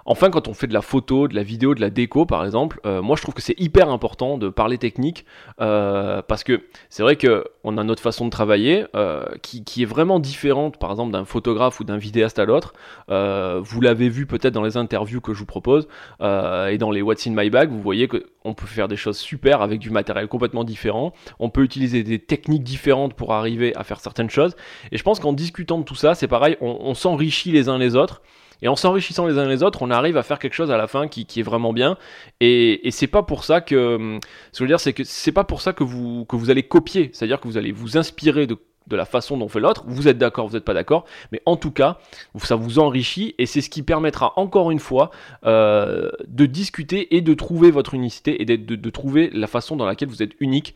Enfin, 0.09 0.31
quand 0.31 0.47
on 0.47 0.55
fait 0.55 0.69
de 0.69 0.73
la 0.73 0.83
photo, 0.83 1.27
de 1.27 1.35
la 1.35 1.43
vidéo, 1.43 1.75
de 1.75 1.81
la 1.81 1.91
déco, 1.91 2.27
par 2.27 2.45
exemple, 2.45 2.81
euh, 2.87 3.03
moi 3.03 3.17
je 3.17 3.23
trouve 3.23 3.35
que 3.35 3.43
c'est 3.43 3.59
hyper 3.61 3.89
important 3.89 4.39
de 4.39 4.49
parler 4.49 4.79
technique 4.79 5.27
euh, 5.61 6.23
parce 6.23 6.45
que 6.45 6.63
c'est 6.91 7.03
vrai 7.03 7.17
que 7.17 7.45
on 7.65 7.77
a 7.77 7.83
notre 7.83 8.01
façon 8.01 8.25
de 8.25 8.31
travailler 8.31 8.85
euh, 8.95 9.25
qui, 9.43 9.83
est 9.83 9.87
vraiment 9.87 10.21
différente, 10.21 10.79
par 10.79 10.93
exemple, 10.93 11.11
d'un 11.11 11.25
photographe 11.25 11.81
ou 11.81 11.85
d'un 11.85 11.97
vidéaste 11.97 12.39
à 12.39 12.45
l'autre. 12.45 12.73
vous 13.09 13.81
l'avez 13.81 14.09
vu 14.09 14.27
peut-être 14.27 14.55
dans 14.55 14.63
les 14.63 14.77
interviews 14.77 15.21
que 15.21 15.35
je 15.35 15.41
vous 15.41 15.47
propose 15.47 15.89
et 16.21 16.79
dans 16.79 16.93
les 16.93 17.03
What's 17.03 17.27
in 17.27 17.33
My 17.35 17.51
Bag, 17.51 17.71
vous 17.71 17.83
voyez 17.83 18.07
qu'on 18.07 18.55
peut 18.55 18.67
faire 18.67 18.87
des 18.87 18.97
choses 18.97 19.19
super 19.19 19.61
avec 19.61 19.81
du 19.81 19.91
matériel 19.91 20.29
complètement 20.29 20.63
différent. 20.63 21.13
On 21.41 21.51
peut 21.51 21.65
utiliser 21.65 22.05
des 22.05 22.21
techniques 22.21 22.63
différentes 22.63 23.15
pour 23.15 23.33
arriver 23.33 23.75
à 23.75 23.83
faire 23.83 23.99
certaines 23.99 24.31
choses. 24.31 24.55
Et 24.93 24.97
je 24.97 25.03
pense 25.03 25.19
qu'en 25.19 25.33
discutant 25.33 25.79
de 25.79 25.85
tout 25.85 25.97
ça, 25.97 26.15
c'est 26.15 26.29
pareil, 26.29 26.57
on 26.61 26.95
s'enrichit 26.95 27.51
les 27.51 27.69
uns 27.69 27.79
les 27.79 27.97
autres. 27.97 28.23
Et 28.63 28.69
en 28.69 28.77
s'enrichissant 28.77 29.27
les 29.27 29.39
uns 29.39 29.47
les 29.47 29.63
autres, 29.63 29.83
on 29.83 29.91
arrive 29.91 30.17
à 30.17 30.23
faire 30.23 30.39
quelque 30.39 30.55
chose 30.55 30.71
à 30.71 30.77
la 30.77 30.87
fin 30.87 31.09
qui, 31.09 31.27
est 31.37 31.43
vraiment 31.43 31.73
bien. 31.73 31.97
Et, 32.41 32.81
c'est 32.91 33.07
pas 33.07 33.23
pour 33.23 33.45
ça 33.45 33.61
que, 33.61 34.19
ce 34.53 34.65
que 34.65 34.69
je 34.69 34.77
c'est 34.77 34.93
que 34.93 35.05
c'est 35.05 35.33
pas 35.33 35.45
pour 35.45 35.61
ça 35.61 35.73
que 35.73 35.85
vous, 35.85 36.25
que 36.25 36.37
vous 36.37 36.51
allez 36.51 36.63
copier. 36.63 37.11
C'est-à-dire 37.13 37.41
que 37.41 37.49
vous 37.49 37.57
allez 37.57 37.73
vous 37.73 37.97
inspirer 37.97 38.47
de, 38.47 38.59
la 38.91 39.05
façon 39.05 39.37
dont 39.37 39.49
fait 39.49 39.61
l'autre. 39.61 39.85
Vous 39.87 40.09
êtes 40.09 40.19
d'accord, 40.19 40.47
vous 40.47 40.55
n'êtes 40.55 40.65
pas 40.65 40.75
d'accord. 40.75 41.05
Mais 41.33 41.43
en 41.45 41.57
tout 41.57 41.73
cas, 41.73 41.99
ça 42.39 42.57
vous 42.57 42.79
enrichit 42.79 43.35
et 43.39 43.47
c'est 43.47 43.61
ce 43.61 43.69
qui 43.69 43.83
permettra 43.83 44.33
encore 44.37 44.71
une 44.71 44.79
fois 44.79 45.11
euh, 45.45 46.11
de 46.29 46.47
discuter 46.47 47.17
et 47.17 47.21
de 47.21 47.35
trouver 47.35 47.71
votre 47.71 47.95
unicité 47.95 48.41
et 48.41 48.45
de, 48.45 48.57
de 48.57 48.91
trouver 48.91 49.31
la 49.33 49.49
façon 49.49 49.77
dans 49.77 49.87
laquelle 49.87 50.09
vous 50.09 50.23
êtes 50.23 50.33
unique. 50.41 50.75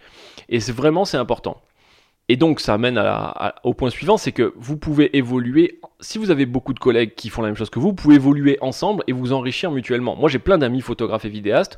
Et 0.49 0.61
c'est 0.61 0.73
vraiment, 0.73 1.05
c'est 1.05 1.19
important. 1.19 1.61
Et 2.31 2.37
donc 2.37 2.61
ça 2.61 2.75
amène 2.75 2.97
au 3.65 3.75
point 3.75 3.91
suivant, 3.91 4.17
c'est 4.17 4.31
que 4.31 4.53
vous 4.55 4.77
pouvez 4.77 5.17
évoluer, 5.17 5.81
si 5.99 6.17
vous 6.17 6.31
avez 6.31 6.47
beaucoup 6.47 6.73
de 6.73 6.79
collègues 6.79 7.17
qui 7.17 7.29
font 7.29 7.43
la 7.43 7.49
même 7.49 7.57
chose 7.57 7.71
que 7.71 7.81
vous, 7.81 7.89
vous 7.89 7.93
pouvez 7.93 8.15
évoluer 8.15 8.57
ensemble 8.61 9.03
et 9.09 9.13
vous 9.13 9.33
enrichir 9.33 9.73
mutuellement. 9.73 10.15
Moi 10.15 10.29
j'ai 10.29 10.39
plein 10.39 10.57
d'amis 10.57 10.81
photographes 10.81 11.25
et 11.25 11.29
vidéastes, 11.29 11.77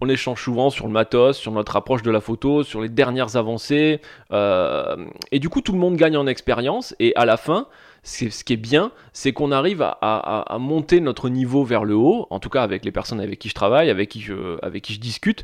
on 0.00 0.08
échange 0.08 0.40
souvent 0.40 0.70
sur 0.70 0.86
le 0.86 0.92
matos, 0.92 1.36
sur 1.36 1.50
notre 1.50 1.74
approche 1.74 2.04
de 2.04 2.12
la 2.12 2.20
photo, 2.20 2.62
sur 2.62 2.80
les 2.80 2.88
dernières 2.88 3.34
avancées, 3.34 4.00
euh, 4.30 5.04
et 5.32 5.40
du 5.40 5.48
coup 5.48 5.62
tout 5.62 5.72
le 5.72 5.80
monde 5.80 5.96
gagne 5.96 6.16
en 6.16 6.28
expérience, 6.28 6.94
et 7.00 7.12
à 7.16 7.24
la 7.24 7.36
fin, 7.36 7.66
ce 8.04 8.44
qui 8.44 8.52
est 8.52 8.56
bien, 8.56 8.92
c'est 9.12 9.32
qu'on 9.32 9.50
arrive 9.50 9.82
à, 9.82 10.56
monter 10.60 11.00
notre 11.00 11.28
niveau 11.28 11.64
vers 11.64 11.82
le 11.84 11.96
haut, 11.96 12.28
en 12.30 12.38
tout 12.38 12.50
cas 12.50 12.62
avec 12.62 12.84
les 12.84 12.92
personnes 12.92 13.20
avec 13.20 13.40
qui 13.40 13.48
je 13.48 13.54
travaille, 13.54 13.90
avec 13.90 14.10
qui 14.10 14.24
avec 14.62 14.84
qui 14.84 14.94
je 14.94 15.00
discute, 15.00 15.42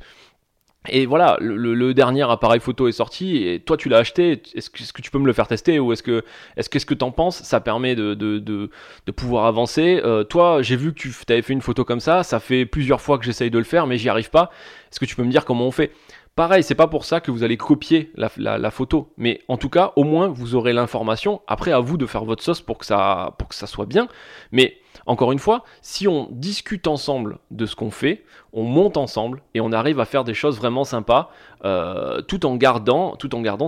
et 0.89 1.07
voilà, 1.07 1.39
le, 1.41 1.95
dernier 1.95 2.31
appareil 2.31 2.61
photo 2.61 2.89
est 2.89 2.93
sorti 2.93 3.49
et 3.49 3.61
toi 3.61 3.79
tu 3.79 3.89
l'as 3.89 3.99
acheté. 3.99 4.43
Est-ce 4.55 4.69
que, 4.69 5.01
tu 5.01 5.11
peux 5.11 5.19
me 5.19 5.27
le 5.27 5.33
faire 5.33 5.47
tester 5.47 5.79
ou 5.79 5.93
est-ce 5.93 6.03
que 6.03 6.25
est-ce 6.57 6.69
qu'est-ce 6.69 6.85
que 6.85 6.93
t'en 6.93 7.11
penses? 7.11 7.43
Ça 7.43 7.61
permet 7.61 7.95
de, 7.95 8.13
de, 8.13 8.39
de, 8.39 9.13
pouvoir 9.13 9.47
avancer. 9.47 10.01
Euh, 10.05 10.25
toi, 10.25 10.61
j'ai 10.61 10.77
vu 10.77 10.93
que 10.93 10.99
tu 10.99 11.15
avais 11.31 11.41
fait 11.41 11.55
une 11.55 11.63
photo 11.63 11.85
comme 11.85 12.01
ça. 12.01 12.23
Ça 12.23 12.39
fait 12.39 12.67
plusieurs 12.67 13.01
fois 13.01 13.19
que 13.19 13.25
j'essaye 13.25 13.51
de 13.51 13.59
le 13.59 13.65
faire, 13.65 13.87
mais 13.87 13.97
j'y 13.97 14.11
arrive 14.11 14.29
pas. 14.29 14.51
Est-ce 14.93 15.01
que 15.01 15.07
tu 15.07 15.17
peux 15.17 15.25
me 15.25 15.31
dire 15.31 15.47
comment 15.47 15.67
on 15.67 15.71
fait? 15.71 15.91
Pareil, 16.37 16.65
c'est 16.65 16.75
pas 16.75 16.89
pour 16.89 17.05
ça 17.05 17.21
que 17.21 17.31
vous 17.31 17.45
allez 17.45 17.57
copier 17.57 18.11
la, 18.17 18.71
photo, 18.73 19.13
mais 19.17 19.43
en 19.47 19.57
tout 19.57 19.69
cas, 19.69 19.93
au 19.95 20.03
moins 20.03 20.27
vous 20.27 20.57
aurez 20.57 20.73
l'information. 20.73 21.43
Après, 21.47 21.71
à 21.71 21.79
vous 21.79 21.97
de 21.97 22.07
faire 22.07 22.25
votre 22.25 22.43
sauce 22.43 22.61
pour 22.61 22.79
que 22.79 22.87
ça, 22.87 23.37
soit 23.51 23.87
bien. 23.87 24.09
Mais 24.51 24.79
encore 25.07 25.31
une 25.31 25.39
fois, 25.39 25.63
si 25.81 26.09
on 26.09 26.29
discute 26.33 26.89
ensemble 26.89 27.39
de 27.53 27.67
ce 27.67 27.77
qu'on 27.77 27.93
fait, 27.93 28.25
on 28.53 28.65
monte 28.65 28.97
ensemble 28.97 29.43
et 29.55 29.61
on 29.61 29.71
arrive 29.71 30.01
à 30.01 30.07
faire 30.07 30.25
des 30.25 30.35
choses 30.35 30.57
vraiment 30.57 30.83
sympas, 30.83 31.31
euh, 31.65 32.21
tout 32.23 32.47
en 32.47 32.57
gardant, 32.57 33.17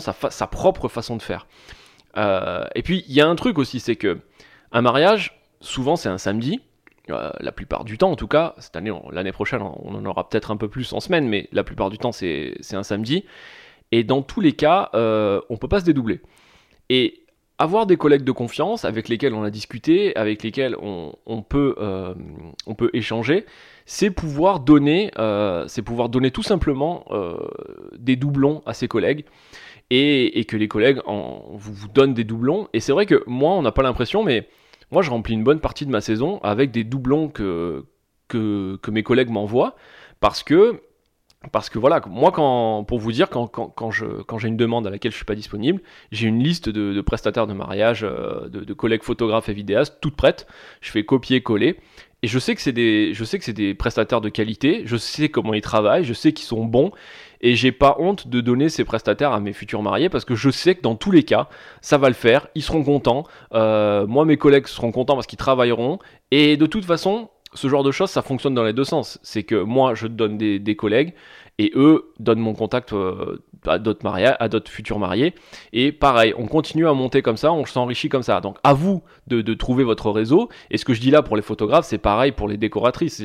sa 0.00 0.46
propre 0.48 0.88
façon 0.88 1.16
de 1.16 1.22
faire. 1.22 1.46
Euh, 2.16 2.64
et 2.74 2.82
puis 2.82 3.04
il 3.06 3.14
y 3.14 3.20
a 3.20 3.28
un 3.28 3.36
truc 3.36 3.58
aussi, 3.58 3.78
c'est 3.78 3.96
que 3.96 4.18
un 4.72 4.82
mariage, 4.82 5.40
souvent 5.60 5.94
c'est 5.94 6.08
un 6.08 6.18
samedi. 6.18 6.60
Euh, 7.10 7.30
la 7.40 7.52
plupart 7.52 7.84
du 7.84 7.98
temps, 7.98 8.10
en 8.10 8.16
tout 8.16 8.26
cas, 8.26 8.54
cette 8.58 8.74
année, 8.74 8.92
l'année 9.12 9.32
prochaine, 9.32 9.62
on 9.62 9.94
en 9.94 10.04
aura 10.04 10.28
peut-être 10.28 10.50
un 10.50 10.56
peu 10.56 10.68
plus 10.68 10.92
en 10.92 11.00
semaine, 11.00 11.28
mais 11.28 11.48
la 11.52 11.62
plupart 11.62 11.90
du 11.90 11.98
temps, 11.98 12.12
c'est 12.12 12.56
un 12.72 12.82
samedi. 12.82 13.24
Et 13.92 14.02
dans 14.02 14.22
tous 14.22 14.40
les 14.40 14.52
cas, 14.52 14.90
euh, 14.94 15.40
on 15.48 15.56
peut 15.56 15.68
pas 15.68 15.80
se 15.80 15.84
dédoubler. 15.84 16.20
Et 16.88 17.22
avoir 17.58 17.86
des 17.86 17.96
collègues 17.96 18.24
de 18.24 18.32
confiance 18.32 18.84
avec 18.84 19.08
lesquels 19.08 19.34
on 19.34 19.44
a 19.44 19.50
discuté, 19.50 20.14
avec 20.16 20.42
lesquels 20.42 20.76
on, 20.82 21.42
peut, 21.48 21.74
euh, 21.78 22.14
peut 22.76 22.90
échanger, 22.92 23.46
c'est 23.86 24.10
pouvoir 24.10 24.60
donner, 24.60 25.10
pouvoir 25.84 26.08
donner 26.08 26.30
tout 26.30 26.42
simplement 26.42 27.06
des 27.98 28.16
doublons 28.16 28.62
à 28.66 28.74
ses 28.74 28.88
collègues. 28.88 29.24
Et, 29.90 30.44
que 30.46 30.56
les 30.56 30.68
collègues 30.68 31.00
vous 31.06 31.88
donnent 31.88 32.14
des 32.14 32.24
doublons. 32.24 32.68
Et 32.72 32.80
c'est 32.80 32.92
vrai 32.92 33.06
que 33.06 33.22
moi, 33.26 33.52
on 33.52 33.62
n'a 33.62 33.72
pas 33.72 33.82
l'impression, 33.82 34.22
mais 34.22 34.48
moi, 34.90 35.02
je 35.02 35.10
remplis 35.10 35.34
une 35.34 35.44
bonne 35.44 35.60
partie 35.60 35.86
de 35.86 35.90
ma 35.90 36.00
saison 36.00 36.40
avec 36.42 36.70
des 36.70 36.84
doublons 36.84 37.28
que, 37.28 37.84
que, 38.28 38.90
mes 38.90 39.02
collègues 39.02 39.30
m'envoient 39.30 39.76
parce 40.20 40.42
que 40.42 40.80
parce 41.52 41.70
que 41.70 41.78
voilà, 41.78 42.00
moi, 42.08 42.32
quand, 42.32 42.82
pour 42.84 42.98
vous 42.98 43.12
dire, 43.12 43.28
quand, 43.30 43.46
quand, 43.46 43.68
quand 43.68 43.90
j'ai 44.38 44.48
une 44.48 44.56
demande 44.56 44.84
à 44.86 44.90
laquelle 44.90 45.12
je 45.12 45.16
suis 45.16 45.24
pas 45.24 45.36
disponible, 45.36 45.80
j'ai 46.10 46.26
une 46.26 46.42
liste 46.42 46.68
de, 46.68 47.00
prestataires 47.02 47.46
de 47.46 47.52
mariage, 47.52 48.02
euh, 48.02 48.48
de, 48.48 48.74
collègues 48.74 49.04
photographes 49.04 49.48
et 49.48 49.52
vidéastes, 49.52 49.98
toutes 50.00 50.16
prêtes. 50.16 50.48
Je 50.80 50.90
fais 50.90 51.04
copier-coller. 51.04 51.76
Et 52.22 52.26
je 52.26 52.38
sais 52.40 52.56
que 52.56 52.62
c'est 52.62 52.72
des, 52.72 53.14
je 53.14 53.22
sais 53.22 53.38
que 53.38 53.44
c'est 53.44 53.52
des 53.52 53.74
prestataires 53.74 54.20
de 54.20 54.28
qualité. 54.28 54.82
Je 54.86 54.96
sais 54.96 55.28
comment 55.28 55.54
ils 55.54 55.60
travaillent. 55.60 56.04
Je 56.04 56.14
sais 56.14 56.32
qu'ils 56.32 56.46
sont 56.46 56.64
bons 56.64 56.90
et 57.40 57.54
j'ai 57.54 57.72
pas 57.72 57.96
honte 57.98 58.28
de 58.28 58.40
donner 58.40 58.68
ces 58.68 58.84
prestataires 58.84 59.32
à 59.32 59.40
mes 59.40 59.52
futurs 59.52 59.82
mariés 59.82 60.08
parce 60.08 60.24
que 60.24 60.34
je 60.34 60.50
sais 60.50 60.74
que 60.74 60.82
dans 60.82 60.96
tous 60.96 61.10
les 61.10 61.22
cas, 61.22 61.48
ça 61.80 61.98
va 61.98 62.08
le 62.08 62.14
faire, 62.14 62.48
ils 62.54 62.62
seront 62.62 62.82
contents, 62.82 63.24
euh, 63.54 64.06
moi 64.06 64.24
mes 64.24 64.36
collègues 64.36 64.66
seront 64.66 64.92
contents 64.92 65.14
parce 65.14 65.26
qu'ils 65.26 65.38
travailleront, 65.38 65.98
et 66.30 66.56
de 66.56 66.66
toute 66.66 66.84
façon, 66.84 67.28
ce 67.56 67.68
genre 67.68 67.82
de 67.82 67.90
choses, 67.90 68.10
ça 68.10 68.22
fonctionne 68.22 68.54
dans 68.54 68.64
les 68.64 68.72
deux 68.72 68.84
sens. 68.84 69.18
C'est 69.22 69.42
que 69.42 69.54
moi, 69.56 69.94
je 69.94 70.06
donne 70.06 70.36
des, 70.38 70.76
collègues 70.76 71.14
et 71.58 71.72
eux 71.74 72.12
donnent 72.18 72.40
mon 72.40 72.54
contact 72.54 72.92
euh, 72.92 73.42
à 73.66 73.78
d'autres 73.78 74.04
mariés, 74.04 74.32
à 74.38 74.48
d'autres 74.48 74.70
futurs 74.70 74.98
mariés. 74.98 75.34
Et 75.72 75.90
pareil, 75.90 76.34
on 76.36 76.46
continue 76.46 76.86
à 76.86 76.92
monter 76.92 77.22
comme 77.22 77.36
ça, 77.36 77.52
on 77.52 77.64
s'enrichit 77.64 78.08
comme 78.08 78.22
ça. 78.22 78.40
Donc 78.40 78.58
à 78.62 78.74
vous 78.74 79.02
de, 79.26 79.54
trouver 79.54 79.84
votre 79.84 80.10
réseau. 80.10 80.48
Et 80.70 80.78
ce 80.78 80.84
que 80.84 80.94
je 80.94 81.00
dis 81.00 81.10
là 81.10 81.22
pour 81.22 81.36
les 81.36 81.42
photographes, 81.42 81.86
c'est 81.86 81.98
pareil 81.98 82.32
pour 82.32 82.48
les 82.48 82.56
décoratrices 82.56 83.22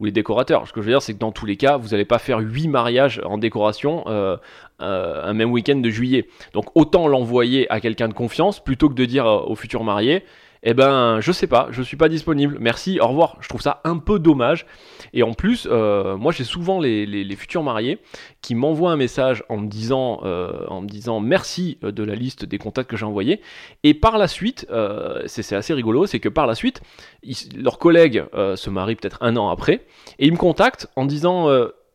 ou 0.00 0.04
les 0.04 0.12
décorateurs. 0.12 0.66
Ce 0.66 0.72
que 0.72 0.80
je 0.80 0.86
veux 0.86 0.92
dire, 0.92 1.02
c'est 1.02 1.14
que 1.14 1.18
dans 1.18 1.32
tous 1.32 1.46
les 1.46 1.56
cas, 1.56 1.76
vous 1.76 1.88
n'allez 1.88 2.04
pas 2.04 2.18
faire 2.18 2.38
8 2.38 2.68
mariages 2.68 3.20
en 3.24 3.38
décoration 3.38 4.04
euh, 4.06 4.36
euh, 4.80 5.22
un 5.22 5.34
même 5.34 5.52
week-end 5.52 5.76
de 5.76 5.90
juillet. 5.90 6.26
Donc 6.54 6.66
autant 6.74 7.06
l'envoyer 7.06 7.70
à 7.70 7.80
quelqu'un 7.80 8.08
de 8.08 8.14
confiance 8.14 8.62
plutôt 8.62 8.88
que 8.88 8.94
de 8.94 9.04
dire 9.04 9.26
aux 9.26 9.54
futurs 9.54 9.84
mariés 9.84 10.24
eh 10.66 10.72
ben, 10.72 11.20
je 11.20 11.30
sais 11.30 11.46
pas, 11.46 11.68
je 11.70 11.82
suis 11.82 11.98
pas 11.98 12.08
disponible. 12.08 12.56
Merci, 12.58 12.98
au 12.98 13.06
revoir. 13.06 13.36
Je 13.40 13.48
trouve 13.48 13.60
ça 13.60 13.82
un 13.84 13.98
peu 13.98 14.18
dommage. 14.18 14.64
Et 15.12 15.22
en 15.22 15.34
plus, 15.34 15.68
euh, 15.70 16.16
moi, 16.16 16.32
j'ai 16.32 16.44
souvent 16.44 16.80
les, 16.80 17.36
futurs 17.36 17.62
mariés 17.62 17.98
qui 18.40 18.54
m'envoient 18.54 18.90
un 18.90 18.96
message 18.96 19.44
en 19.50 19.58
me 19.58 19.68
disant, 19.68 20.20
euh, 20.24 20.66
merci 21.20 21.78
euh, 21.84 21.92
de 21.92 22.02
la 22.02 22.14
liste 22.14 22.46
des 22.46 22.56
contacts 22.56 22.88
que 22.88 22.96
j'ai 22.96 23.04
envoyés. 23.04 23.42
Et 23.82 23.92
par 23.92 24.16
la 24.16 24.26
suite, 24.26 24.66
c'est 25.26 25.54
assez 25.54 25.74
rigolo, 25.74 26.06
c'est 26.06 26.20
que 26.20 26.30
par 26.30 26.46
la 26.46 26.54
suite, 26.54 26.80
leurs 27.56 27.78
collègues 27.78 28.24
se 28.56 28.70
marient 28.70 28.96
peut-être 28.96 29.18
un 29.20 29.36
an 29.36 29.50
après, 29.50 29.86
et 30.18 30.26
ils 30.26 30.32
me 30.32 30.38
contactent 30.38 30.88
en 30.96 31.04
disant 31.04 31.48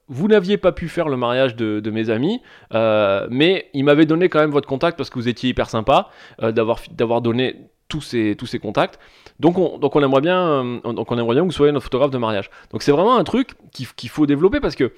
vous 0.08 0.28
n'aviez 0.28 0.58
pas 0.58 0.72
pu 0.72 0.88
faire 0.88 1.10
le 1.10 1.18
mariage 1.18 1.56
de, 1.56 1.90
mes 1.90 2.10
amis, 2.10 2.42
mais 2.72 3.70
ils 3.74 3.84
m'avaient 3.84 4.06
donné 4.06 4.30
quand 4.30 4.40
même 4.40 4.52
votre 4.52 4.68
contact 4.68 4.98
parce 4.98 5.10
que 5.10 5.18
vous 5.18 5.28
étiez 5.28 5.50
hyper 5.50 5.70
sympa 5.70 6.10
d'avoir 6.42 7.22
donné 7.22 7.56
tous 7.90 8.02
ces, 8.02 8.36
tous 8.38 8.56
contacts. 8.60 9.00
Donc 9.40 9.58
on, 9.58 9.78
donc 9.78 9.96
on 9.96 10.04
aimerait 10.04 10.22
bien, 10.22 10.40
euh, 10.40 10.94
donc 10.94 11.12
on 11.12 11.18
aimerait 11.18 11.36
bien 11.36 11.42
que 11.42 11.48
vous 11.48 11.52
soyez 11.52 11.72
notre 11.72 11.84
photographe 11.84 12.12
de 12.12 12.18
mariage. 12.18 12.50
Donc 12.72 12.84
c'est 12.84 12.92
vraiment 12.92 13.18
un 13.18 13.24
truc 13.24 13.56
qu'il 13.72 14.10
faut 14.10 14.26
développer 14.26 14.60
parce 14.60 14.76
que 14.76 14.94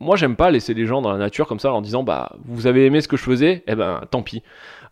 moi 0.00 0.16
j'aime 0.16 0.36
pas 0.36 0.50
laisser 0.50 0.74
les 0.74 0.86
gens 0.86 1.02
dans 1.02 1.10
la 1.10 1.18
nature 1.18 1.46
comme 1.46 1.58
ça 1.58 1.72
en 1.72 1.80
disant 1.80 2.02
bah 2.02 2.36
vous 2.44 2.66
avez 2.66 2.86
aimé 2.86 3.00
ce 3.00 3.08
que 3.08 3.16
je 3.16 3.22
faisais, 3.22 3.64
eh 3.66 3.74
ben 3.74 4.00
tant 4.10 4.22
pis. 4.22 4.42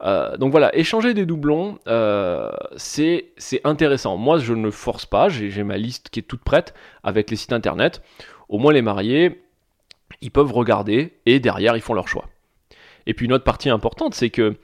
Euh, 0.02 0.36
donc 0.36 0.50
voilà, 0.50 0.76
échanger 0.76 1.14
des 1.14 1.24
doublons, 1.24 1.78
euh, 1.86 2.50
c'est 2.76 3.32
intéressant. 3.64 4.16
Moi 4.16 4.38
je 4.38 4.52
ne 4.52 4.70
force 4.70 5.06
pas, 5.06 5.28
j'ai 5.28 5.62
ma 5.62 5.78
liste 5.78 6.08
qui 6.10 6.20
est 6.20 6.24
toute 6.24 6.42
prête 6.42 6.74
avec 7.02 7.30
les 7.30 7.36
sites 7.36 7.52
internet. 7.52 8.02
Au 8.48 8.58
moins 8.58 8.72
les 8.72 8.82
mariés, 8.82 9.42
ils 10.20 10.30
peuvent 10.30 10.52
regarder 10.52 11.14
et 11.26 11.40
derrière 11.40 11.76
ils 11.76 11.82
font 11.82 11.94
leur 11.94 12.08
choix. 12.08 12.24
Et 13.06 13.14
puis 13.14 13.26
une 13.26 13.32
autre 13.32 13.44
partie 13.44 13.70
importante, 13.70 14.14
c'est 14.14 14.30
que 14.30 14.56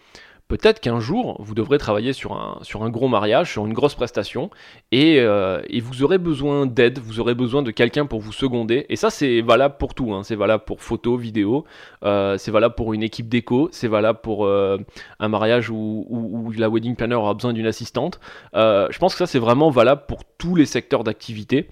peut-être 0.50 0.80
qu'un 0.80 0.98
jour, 0.98 1.36
vous 1.38 1.54
devrez 1.54 1.78
travailler 1.78 2.12
sur 2.12 2.32
un, 2.32 2.58
sur 2.62 2.82
un 2.82 2.90
gros 2.90 3.06
mariage, 3.06 3.52
sur 3.52 3.66
une 3.66 3.72
grosse 3.72 3.94
prestation, 3.94 4.50
et, 4.90 5.20
euh, 5.20 5.62
vous 5.80 6.02
aurez 6.02 6.18
besoin 6.18 6.66
d'aide, 6.66 6.98
vous 6.98 7.20
aurez 7.20 7.36
besoin 7.36 7.62
de 7.62 7.70
quelqu'un 7.70 8.04
pour 8.04 8.20
vous 8.20 8.32
seconder. 8.32 8.84
Et 8.88 8.96
ça, 8.96 9.10
c'est 9.10 9.42
valable 9.42 9.76
pour 9.78 9.94
tout. 9.94 10.12
Hein. 10.12 10.24
C'est 10.24 10.34
valable 10.34 10.64
pour 10.64 10.82
photo, 10.82 11.16
vidéo, 11.16 11.64
euh, 12.04 12.36
c'est 12.36 12.50
valable 12.50 12.74
pour 12.74 12.92
une 12.92 13.04
équipe 13.04 13.28
d'écho, 13.28 13.68
c'est 13.70 13.86
valable 13.86 14.18
pour 14.22 14.44
euh, 14.44 14.78
un 15.20 15.28
mariage 15.28 15.70
où, 15.70 16.06
où, 16.10 16.50
la 16.50 16.68
wedding 16.68 16.96
planner 16.96 17.14
aura 17.14 17.34
besoin 17.34 17.52
d'une 17.52 17.66
assistante. 17.66 18.18
je 18.52 18.98
pense 18.98 19.12
que 19.14 19.18
ça, 19.18 19.26
c'est 19.26 19.38
vraiment 19.38 19.70
valable 19.70 20.02
pour 20.08 20.24
tous 20.36 20.56
les 20.56 20.66
secteurs 20.66 21.04
d'activité. 21.04 21.68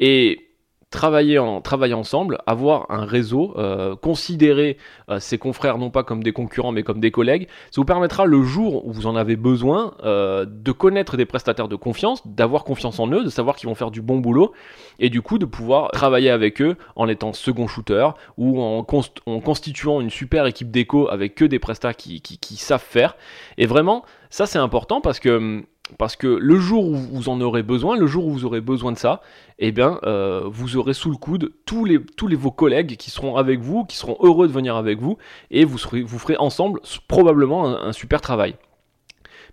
Et 0.00 0.51
travailler, 0.92 1.40
en, 1.40 1.60
travailler 1.60 1.94
ensemble, 1.94 2.38
avoir 2.46 2.86
un 2.90 3.04
réseau, 3.04 3.54
euh, 3.56 3.96
considérer 3.96 4.76
euh, 5.08 5.18
ses 5.18 5.38
confrères 5.38 5.78
non 5.78 5.90
pas 5.90 6.04
comme 6.04 6.22
des 6.22 6.32
concurrents 6.32 6.70
mais 6.70 6.84
comme 6.84 7.00
des 7.00 7.10
collègues, 7.10 7.48
ça 7.72 7.80
vous 7.80 7.84
permettra 7.84 8.24
le 8.26 8.42
jour 8.42 8.86
où 8.86 8.92
vous 8.92 9.06
en 9.06 9.16
avez 9.16 9.34
besoin 9.34 9.94
euh, 10.04 10.46
de 10.48 10.70
connaître 10.70 11.16
des 11.16 11.26
prestataires 11.26 11.68
de 11.68 11.76
confiance, 11.76 12.24
d'avoir 12.26 12.62
confiance 12.62 13.00
en 13.00 13.08
eux, 13.08 13.24
de 13.24 13.30
savoir 13.30 13.56
qu'ils 13.56 13.68
vont 13.68 13.74
faire 13.74 13.90
du 13.90 14.02
bon 14.02 14.18
boulot 14.18 14.52
et 15.00 15.08
du 15.08 15.22
coup 15.22 15.38
de 15.38 15.46
pouvoir 15.46 15.90
travailler 15.90 16.30
avec 16.30 16.62
eux 16.62 16.76
en 16.94 17.08
étant 17.08 17.32
second 17.32 17.66
shooter 17.66 18.10
ou 18.36 18.62
en, 18.62 18.84
constituant 18.84 20.00
une 20.00 20.10
super 20.10 20.46
équipe 20.46 20.70
d'écho 20.70 21.08
avec 21.08 21.34
que 21.34 21.44
des 21.44 21.58
prestats 21.58 21.94
qui, 21.94 22.20
qui 22.20 22.56
savent 22.56 22.84
faire. 22.86 23.16
Et 23.58 23.66
vraiment, 23.66 24.04
ça 24.30 24.46
c'est 24.46 24.58
important 24.58 25.00
parce 25.00 25.18
que 25.18 25.30
hum, 25.30 25.64
parce 25.98 26.16
que 26.16 26.26
le 26.26 26.58
jour 26.58 26.86
où 26.86 26.96
vous 26.96 27.28
en 27.28 27.40
aurez 27.40 27.62
besoin, 27.62 27.96
le 27.96 28.06
jour 28.06 28.26
où 28.26 28.30
vous 28.32 28.44
aurez 28.44 28.60
besoin 28.60 28.92
de 28.92 28.98
ça, 28.98 29.22
eh 29.58 29.72
bien, 29.72 29.98
euh, 30.04 30.42
vous 30.46 30.76
aurez 30.76 30.94
sous 30.94 31.10
le 31.10 31.16
coude 31.16 31.52
tous 31.66 31.86
vos 32.18 32.50
collègues 32.50 32.96
qui 32.96 33.10
seront 33.10 33.36
avec 33.36 33.60
vous, 33.60 33.84
qui 33.84 33.96
seront 33.96 34.16
heureux 34.20 34.46
de 34.48 34.52
venir 34.52 34.76
avec 34.76 35.00
vous, 35.00 35.18
et 35.50 35.64
vous, 35.64 35.78
ferez 35.78 36.36
ensemble 36.38 36.80
probablement 37.08 37.66
un, 37.66 37.92
super 37.92 38.20
travail. 38.20 38.56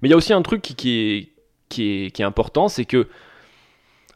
Mais 0.02 0.10
il 0.10 0.12
y 0.12 0.14
a 0.14 0.18
aussi 0.18 0.34
un 0.34 0.42
truc 0.42 0.62
qui 0.62 1.32
est 1.78 2.22
important, 2.22 2.68
c'est 2.68 2.86
que 2.86 3.08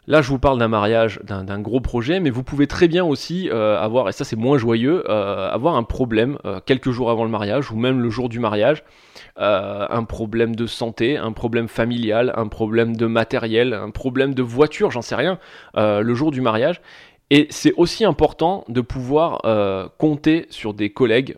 Là, 0.06 0.22
je 0.22 0.28
vous 0.28 0.40
parle 0.40 0.60
d'un 0.60 0.68
mariage, 0.68 1.22
d'un 1.24 1.60
gros 1.62 1.80
projet, 1.80 2.20
mais 2.20 2.30
vous 2.30 2.44
pouvez 2.44 2.68
très 2.68 2.90
bien 2.90 3.06
aussi 3.06 3.50
euh, 3.50 3.80
avoir, 3.80 4.10
et 4.10 4.12
ça 4.12 4.26
c'est 4.26 4.36
moins 4.36 4.58
joyeux, 4.58 5.10
euh, 5.10 5.50
avoir 5.50 5.76
un 5.78 5.84
problème 5.84 6.38
euh, 6.44 6.60
quelques 6.66 6.92
jours 6.92 7.10
avant 7.10 7.24
le 7.24 7.30
mariage 7.30 7.72
ou 7.72 7.78
même 7.78 8.02
le 8.02 8.10
jour 8.10 8.28
du 8.28 8.40
mariage, 8.40 8.84
un 9.38 10.04
problème 10.04 10.56
de 10.56 10.68
santé, 10.68 11.18
un 11.18 11.32
problème 11.32 11.68
familial, 11.68 12.34
un 12.36 12.48
problème 12.48 12.98
de 12.98 13.06
matériel, 13.06 13.74
un 13.74 13.90
problème 13.92 14.34
de 14.34 14.44
voiture, 14.44 14.92
j'en 14.92 15.02
sais 15.02 15.16
rien, 15.16 15.40
le 15.76 16.14
jour 16.14 16.32
du 16.32 16.42
mariage. 16.42 16.82
Et 17.32 17.48
c'est 17.50 17.74
aussi 17.78 18.06
important 18.06 18.64
de 18.68 18.82
pouvoir 18.82 19.42
compter 19.98 20.46
sur 20.52 20.76
des 20.76 20.92
collègues, 20.92 21.36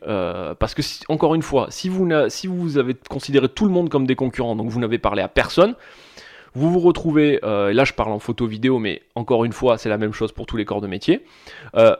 parce 0.59 0.73
que 0.73 0.81
encore 1.07 1.35
une 1.35 1.41
fois, 1.41 1.67
si 1.69 1.87
vous, 1.87 2.09
si 2.27 2.47
vous 2.47 2.77
avez 2.77 2.95
considéré 3.09 3.47
tout 3.47 3.65
le 3.65 3.71
monde 3.71 3.87
comme 3.87 4.05
des 4.05 4.15
concurrents, 4.15 4.57
donc 4.57 4.69
vous 4.69 4.79
n'avez 4.79 4.99
parlé 4.99 5.21
à 5.21 5.29
personne, 5.29 5.75
vous 6.55 6.71
vous 6.71 6.79
retrouvez, 6.79 7.39
euh, 7.43 7.73
là 7.73 7.83
je 7.83 7.93
parle 7.93 8.11
en 8.11 8.19
photo 8.19 8.47
vidéo, 8.47 8.79
mais 8.79 9.03
encore 9.13 9.45
une 9.45 9.51
fois, 9.51 9.77
c'est 9.77 9.89
la 9.89 9.97
même 9.97 10.13
chose 10.13 10.31
pour 10.31 10.45
tous 10.45 10.57
les 10.57 10.65
corps 10.65 10.81
de 10.81 10.87
métier. 10.87 11.25
Euh, 11.75 11.95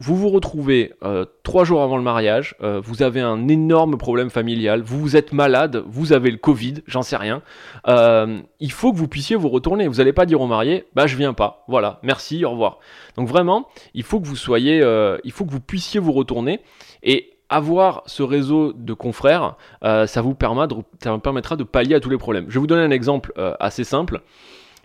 vous 0.00 0.16
vous 0.16 0.28
retrouvez 0.28 0.94
euh, 1.02 1.24
trois 1.42 1.64
jours 1.64 1.82
avant 1.82 1.96
le 1.96 2.04
mariage, 2.04 2.54
vous 2.60 3.02
avez 3.02 3.20
un 3.20 3.48
énorme 3.48 3.98
problème 3.98 4.30
familial, 4.30 4.80
vous 4.80 5.00
vous 5.00 5.16
êtes 5.16 5.32
malade, 5.32 5.82
vous 5.88 6.12
avez 6.12 6.30
le 6.30 6.36
Covid, 6.36 6.74
j'en 6.86 7.02
sais 7.02 7.16
rien. 7.16 7.42
il 7.84 8.72
faut 8.72 8.92
que 8.92 8.96
vous 8.96 9.08
puissiez 9.08 9.34
vous 9.34 9.48
retourner. 9.48 9.88
Vous 9.88 9.94
n'allez 9.94 10.12
pas 10.12 10.24
dire 10.24 10.40
au 10.40 10.46
marié, 10.46 10.84
bah 10.94 11.08
je 11.08 11.16
viens 11.16 11.32
pas. 11.32 11.64
Voilà, 11.66 11.98
merci, 12.04 12.44
au 12.44 12.50
revoir. 12.50 12.78
Donc 13.16 13.28
vraiment, 13.28 13.66
il 13.92 14.04
faut 14.04 14.20
que 14.20 14.26
vous 14.26 14.36
soyez, 14.36 14.78
il 15.24 15.32
faut 15.32 15.44
que 15.44 15.50
vous 15.50 15.60
puissiez 15.60 15.98
vous 15.98 16.12
retourner. 16.12 16.60
Et 17.02 17.37
avoir 17.48 18.02
ce 18.06 18.22
réseau 18.22 18.72
de 18.72 18.92
confrères, 18.92 19.56
euh, 19.84 20.06
ça, 20.06 20.22
vous 20.22 20.34
permettra 20.34 21.56
de 21.56 21.64
pallier 21.64 21.94
à 21.94 22.00
tous 22.00 22.10
les 22.10 22.18
problèmes. 22.18 22.46
Je 22.48 22.54
vais 22.54 22.60
vous 22.60 22.66
donner 22.66 22.82
un 22.82 22.90
exemple 22.90 23.32
euh, 23.38 23.54
assez 23.60 23.84
simple. 23.84 24.22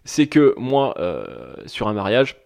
C'est 0.06 0.28
que 0.28 0.54
moi, 0.58 0.96
euh, 1.00 1.54
sur 1.66 1.88
un 1.88 1.94
mariage, 1.94 2.38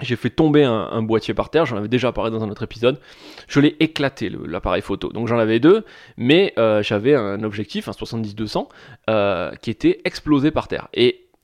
j'ai 0.00 0.14
fait 0.14 0.30
tomber 0.30 0.62
un, 0.62 1.02
boîtier 1.02 1.34
par 1.34 1.50
terre, 1.50 1.66
j'en 1.66 1.76
avais 1.76 1.88
déjà 1.88 2.12
parlé 2.12 2.30
dans 2.30 2.44
un 2.44 2.50
autre 2.50 2.62
épisode. 2.62 3.00
Je 3.48 3.58
l'ai 3.58 3.74
éclaté, 3.80 4.30
l'appareil 4.46 4.80
photo. 4.80 5.08
Donc 5.08 5.26
j'en 5.26 5.40
avais 5.40 5.58
deux, 5.58 5.84
mais 6.16 6.54
j'avais 6.82 7.16
un 7.16 7.42
objectif, 7.42 7.88
un 7.88 7.92
70-200, 7.92 8.68
euh, 9.10 9.50
qui 9.60 9.70
était 9.70 10.00
explosé 10.04 10.52
par 10.52 10.68
terre. 10.68 10.86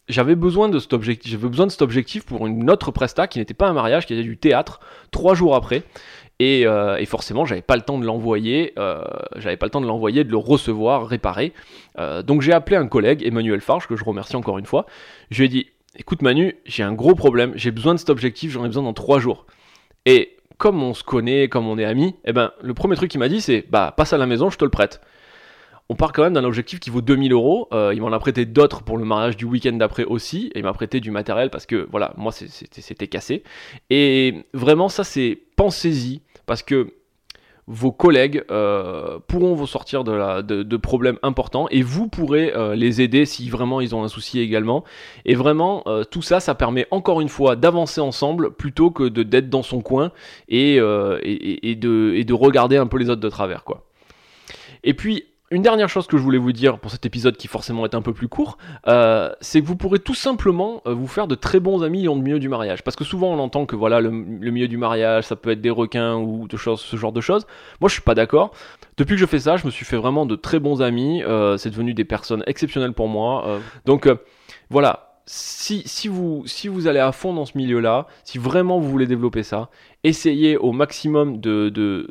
J'avais 0.08 0.34
besoin 0.34 0.68
de 0.68 0.78
cet 0.78 0.92
objectif, 0.92 1.30
j'avais 1.30 1.48
besoin 1.48 1.66
de 1.66 1.70
cet 1.70 1.82
objectif 1.82 2.24
pour 2.24 2.46
une 2.46 2.70
autre 2.70 2.90
presta 2.90 3.26
qui 3.26 3.38
n'était 3.38 3.54
pas 3.54 3.68
un 3.68 3.72
mariage, 3.72 4.06
qui 4.06 4.12
était 4.12 4.22
du 4.22 4.36
théâtre, 4.36 4.80
trois 5.10 5.34
jours 5.34 5.54
après. 5.54 5.82
Et, 6.40 6.66
euh, 6.66 6.96
et 6.96 7.06
forcément, 7.06 7.44
j'avais 7.44 7.62
pas 7.62 7.76
le 7.76 7.82
temps 7.82 7.98
de 7.98 8.04
l'envoyer, 8.04 8.72
euh, 8.76 9.04
j'avais 9.36 9.56
pas 9.56 9.66
le 9.66 9.70
temps 9.70 9.80
de 9.80 9.86
l'envoyer, 9.86 10.24
de 10.24 10.30
le 10.30 10.36
recevoir, 10.36 11.06
réparer. 11.06 11.52
Euh, 11.98 12.22
donc 12.22 12.42
j'ai 12.42 12.52
appelé 12.52 12.76
un 12.76 12.88
collègue, 12.88 13.22
Emmanuel 13.24 13.60
Farge, 13.60 13.86
que 13.86 13.96
je 13.96 14.04
remercie 14.04 14.34
encore 14.34 14.58
une 14.58 14.66
fois. 14.66 14.86
Je 15.30 15.38
lui 15.38 15.46
ai 15.46 15.48
dit, 15.48 15.66
écoute 15.96 16.22
Manu, 16.22 16.56
j'ai 16.66 16.82
un 16.82 16.92
gros 16.92 17.14
problème, 17.14 17.52
j'ai 17.54 17.70
besoin 17.70 17.94
de 17.94 18.00
cet 18.00 18.10
objectif, 18.10 18.50
j'en 18.50 18.64
ai 18.64 18.68
besoin 18.68 18.82
dans 18.82 18.92
trois 18.92 19.20
jours. 19.20 19.46
Et 20.06 20.36
comme 20.58 20.82
on 20.82 20.92
se 20.92 21.04
connaît, 21.04 21.48
comme 21.48 21.68
on 21.68 21.78
est 21.78 21.84
amis, 21.84 22.16
eh 22.24 22.32
ben 22.32 22.50
le 22.60 22.74
premier 22.74 22.96
truc 22.96 23.10
qu'il 23.10 23.20
m'a 23.20 23.28
dit 23.28 23.40
c'est, 23.40 23.64
bah 23.70 23.94
passe 23.96 24.12
à 24.12 24.18
la 24.18 24.26
maison, 24.26 24.50
je 24.50 24.58
te 24.58 24.64
le 24.64 24.70
prête 24.70 25.00
on 25.90 25.96
part 25.96 26.12
quand 26.12 26.22
même 26.22 26.32
d'un 26.32 26.44
objectif 26.44 26.80
qui 26.80 26.90
vaut 26.90 27.02
2000 27.02 27.32
euros. 27.32 27.68
Euh, 27.72 27.92
il 27.94 28.00
m'en 28.00 28.12
a 28.12 28.18
prêté 28.18 28.46
d'autres 28.46 28.82
pour 28.82 28.96
le 28.96 29.04
mariage 29.04 29.36
du 29.36 29.44
week-end 29.44 29.72
d'après 29.72 30.04
aussi. 30.04 30.50
Et 30.54 30.60
il 30.60 30.64
m'a 30.64 30.72
prêté 30.72 31.00
du 31.00 31.10
matériel 31.10 31.50
parce 31.50 31.66
que, 31.66 31.86
voilà, 31.90 32.14
moi, 32.16 32.32
c'était 32.32 33.08
cassé. 33.08 33.42
Et 33.90 34.46
vraiment, 34.54 34.88
ça, 34.88 35.04
c'est 35.04 35.38
pensez-y. 35.56 36.22
Parce 36.46 36.62
que 36.62 36.94
vos 37.66 37.92
collègues 37.92 38.44
euh, 38.50 39.18
pourront 39.26 39.54
vous 39.54 39.66
sortir 39.66 40.04
de, 40.04 40.76
problèmes 40.76 41.18
importants 41.22 41.66
et 41.70 41.80
vous 41.80 42.08
pourrez 42.08 42.52
euh, 42.54 42.74
les 42.74 43.00
aider 43.00 43.24
si 43.24 43.48
vraiment 43.48 43.80
ils 43.80 43.94
ont 43.94 44.04
un 44.04 44.08
souci 44.08 44.40
également. 44.40 44.84
Et 45.24 45.34
vraiment, 45.34 45.84
tout 46.10 46.22
ça, 46.22 46.40
ça 46.40 46.54
permet 46.54 46.86
encore 46.90 47.20
une 47.20 47.28
fois 47.28 47.56
d'avancer 47.56 48.00
ensemble 48.00 48.52
plutôt 48.52 48.90
que 48.90 49.04
d'être 49.08 49.50
dans 49.50 49.62
son 49.62 49.80
coin 49.82 50.12
et, 50.48 50.76
et, 50.76 51.74
de, 51.76 52.12
et 52.14 52.24
de 52.24 52.32
regarder 52.34 52.78
un 52.78 52.86
peu 52.86 52.98
les 52.98 53.10
autres 53.10 53.22
de 53.22 53.30
travers. 53.30 53.64
quoi. 53.64 53.84
Et 54.82 54.92
puis, 54.92 55.24
une 55.54 55.62
dernière 55.62 55.88
chose 55.88 56.08
que 56.08 56.16
je 56.16 56.22
voulais 56.22 56.38
vous 56.38 56.52
dire 56.52 56.80
pour 56.80 56.90
cet 56.90 57.06
épisode 57.06 57.36
qui 57.36 57.46
forcément 57.46 57.84
est 57.84 57.94
un 57.94 58.02
peu 58.02 58.12
plus 58.12 58.26
court, 58.26 58.58
euh, 58.88 59.30
c'est 59.40 59.62
que 59.62 59.66
vous 59.66 59.76
pourrez 59.76 60.00
tout 60.00 60.14
simplement 60.14 60.82
euh, 60.86 60.92
vous 60.92 61.06
faire 61.06 61.28
de 61.28 61.36
très 61.36 61.60
bons 61.60 61.84
amis 61.84 62.02
dans 62.02 62.16
le 62.16 62.20
milieu 62.20 62.40
du 62.40 62.48
mariage. 62.48 62.82
Parce 62.82 62.96
que 62.96 63.04
souvent 63.04 63.28
on 63.28 63.38
entend 63.38 63.64
que 63.64 63.76
voilà 63.76 64.00
le, 64.00 64.10
milieu 64.10 64.66
du 64.66 64.76
mariage, 64.76 65.24
ça 65.24 65.36
peut 65.36 65.50
être 65.50 65.60
des 65.60 65.70
requins 65.70 66.16
ou 66.16 66.48
ce 66.50 66.96
genre 66.96 67.12
de 67.12 67.20
choses. 67.20 67.46
Moi 67.80 67.88
je 67.88 67.94
suis 67.94 68.02
pas 68.02 68.16
d'accord. 68.16 68.52
Depuis 68.96 69.14
que 69.14 69.20
je 69.20 69.26
fais 69.26 69.38
ça, 69.38 69.56
je 69.56 69.64
me 69.64 69.70
suis 69.70 69.84
fait 69.84 69.96
vraiment 69.96 70.26
de 70.26 70.34
très 70.34 70.58
bons 70.58 70.82
amis. 70.82 71.22
Euh, 71.22 71.56
c'est 71.56 71.70
devenu 71.70 71.94
des 71.94 72.04
personnes 72.04 72.42
exceptionnelles 72.48 72.92
pour 72.92 73.08
moi. 73.08 73.60
donc 73.86 74.08
voilà. 74.70 75.10
Si, 75.26 75.82
si, 75.86 76.08
vous, 76.08 76.44
allez 76.86 76.98
à 76.98 77.10
fond 77.10 77.32
dans 77.32 77.46
ce 77.46 77.56
milieu-là, 77.56 78.08
si 78.24 78.36
vraiment 78.36 78.78
vous 78.78 78.90
voulez 78.90 79.06
développer 79.06 79.42
ça, 79.42 79.70
essayez 80.02 80.58
au 80.58 80.72
maximum 80.72 81.40
de 81.40 82.10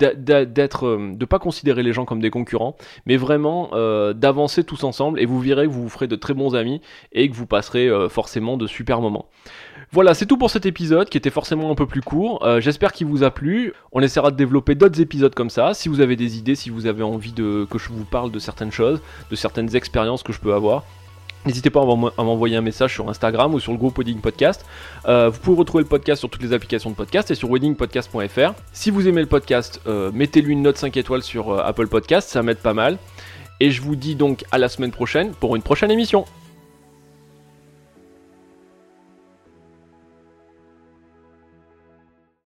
d'être 0.00 0.86
euh, 0.86 1.12
de 1.14 1.24
pas 1.24 1.38
considérer 1.38 1.82
les 1.82 1.92
gens 1.92 2.04
comme 2.04 2.20
des 2.20 2.30
concurrents 2.30 2.76
mais 3.06 3.16
vraiment 3.16 3.70
euh, 3.72 4.12
d'avancer 4.12 4.64
tous 4.64 4.84
ensemble 4.84 5.20
et 5.20 5.26
vous 5.26 5.40
verrez 5.40 5.66
que 5.66 5.70
vous 5.70 5.82
vous 5.82 5.88
ferez 5.88 6.06
de 6.06 6.16
très 6.16 6.34
bons 6.34 6.54
amis 6.54 6.80
et 7.12 7.28
que 7.28 7.34
vous 7.34 7.46
passerez 7.46 7.88
euh, 7.88 8.08
forcément 8.08 8.56
de 8.56 8.66
super 8.66 9.00
moments 9.00 9.26
voilà, 9.92 10.14
c'est 10.14 10.26
tout 10.26 10.36
pour 10.36 10.50
cet 10.50 10.66
épisode 10.66 11.08
qui 11.08 11.18
était 11.18 11.30
forcément 11.30 11.68
un 11.68 11.74
peu 11.74 11.84
plus 11.84 12.00
court. 12.00 12.46
J'espère 12.60 12.92
qu'il 12.92 13.08
vous 13.08 13.24
a 13.24 13.32
plu. 13.32 13.72
On 13.90 14.00
essaiera 14.00 14.30
de 14.30 14.36
développer 14.36 14.76
d'autres 14.76 15.00
épisodes 15.00 15.34
comme 15.34 15.50
ça. 15.50 15.74
Si 15.74 15.88
vous 15.88 16.00
avez 16.00 16.14
des 16.14 16.38
idées, 16.38 16.54
si 16.54 16.70
vous 16.70 16.86
avez 16.86 17.02
envie 17.02 17.32
de, 17.32 17.66
que 17.68 17.76
je 17.76 17.88
vous 17.88 18.04
parle 18.04 18.30
de 18.30 18.38
certaines 18.38 18.70
choses, 18.70 19.00
de 19.32 19.34
certaines 19.34 19.74
expériences 19.74 20.22
que 20.22 20.32
je 20.32 20.38
peux 20.38 20.54
avoir, 20.54 20.84
N'hésitez 21.46 21.70
pas 21.70 21.80
à 21.80 22.22
m'envoyer 22.22 22.56
un 22.56 22.60
message 22.60 22.92
sur 22.94 23.08
Instagram 23.08 23.54
ou 23.54 23.60
sur 23.60 23.72
le 23.72 23.78
groupe 23.78 23.96
Wedding 23.96 24.20
Podcast. 24.20 24.66
Euh, 25.06 25.30
vous 25.30 25.40
pouvez 25.40 25.56
retrouver 25.56 25.84
le 25.84 25.88
podcast 25.88 26.20
sur 26.20 26.28
toutes 26.28 26.42
les 26.42 26.52
applications 26.52 26.90
de 26.90 26.94
podcast 26.94 27.30
et 27.30 27.34
sur 27.34 27.50
weddingpodcast.fr. 27.50 28.52
Si 28.72 28.90
vous 28.90 29.08
aimez 29.08 29.22
le 29.22 29.26
podcast, 29.26 29.80
euh, 29.86 30.10
mettez-lui 30.12 30.52
une 30.52 30.62
note 30.62 30.76
5 30.76 30.96
étoiles 30.98 31.22
sur 31.22 31.50
euh, 31.50 31.62
Apple 31.64 31.86
Podcast, 31.88 32.28
ça 32.28 32.42
m'aide 32.42 32.58
pas 32.58 32.74
mal. 32.74 32.98
Et 33.58 33.70
je 33.70 33.80
vous 33.80 33.96
dis 33.96 34.16
donc 34.16 34.44
à 34.52 34.58
la 34.58 34.68
semaine 34.68 34.90
prochaine 34.90 35.32
pour 35.32 35.56
une 35.56 35.62
prochaine 35.62 35.90
émission. 35.90 36.26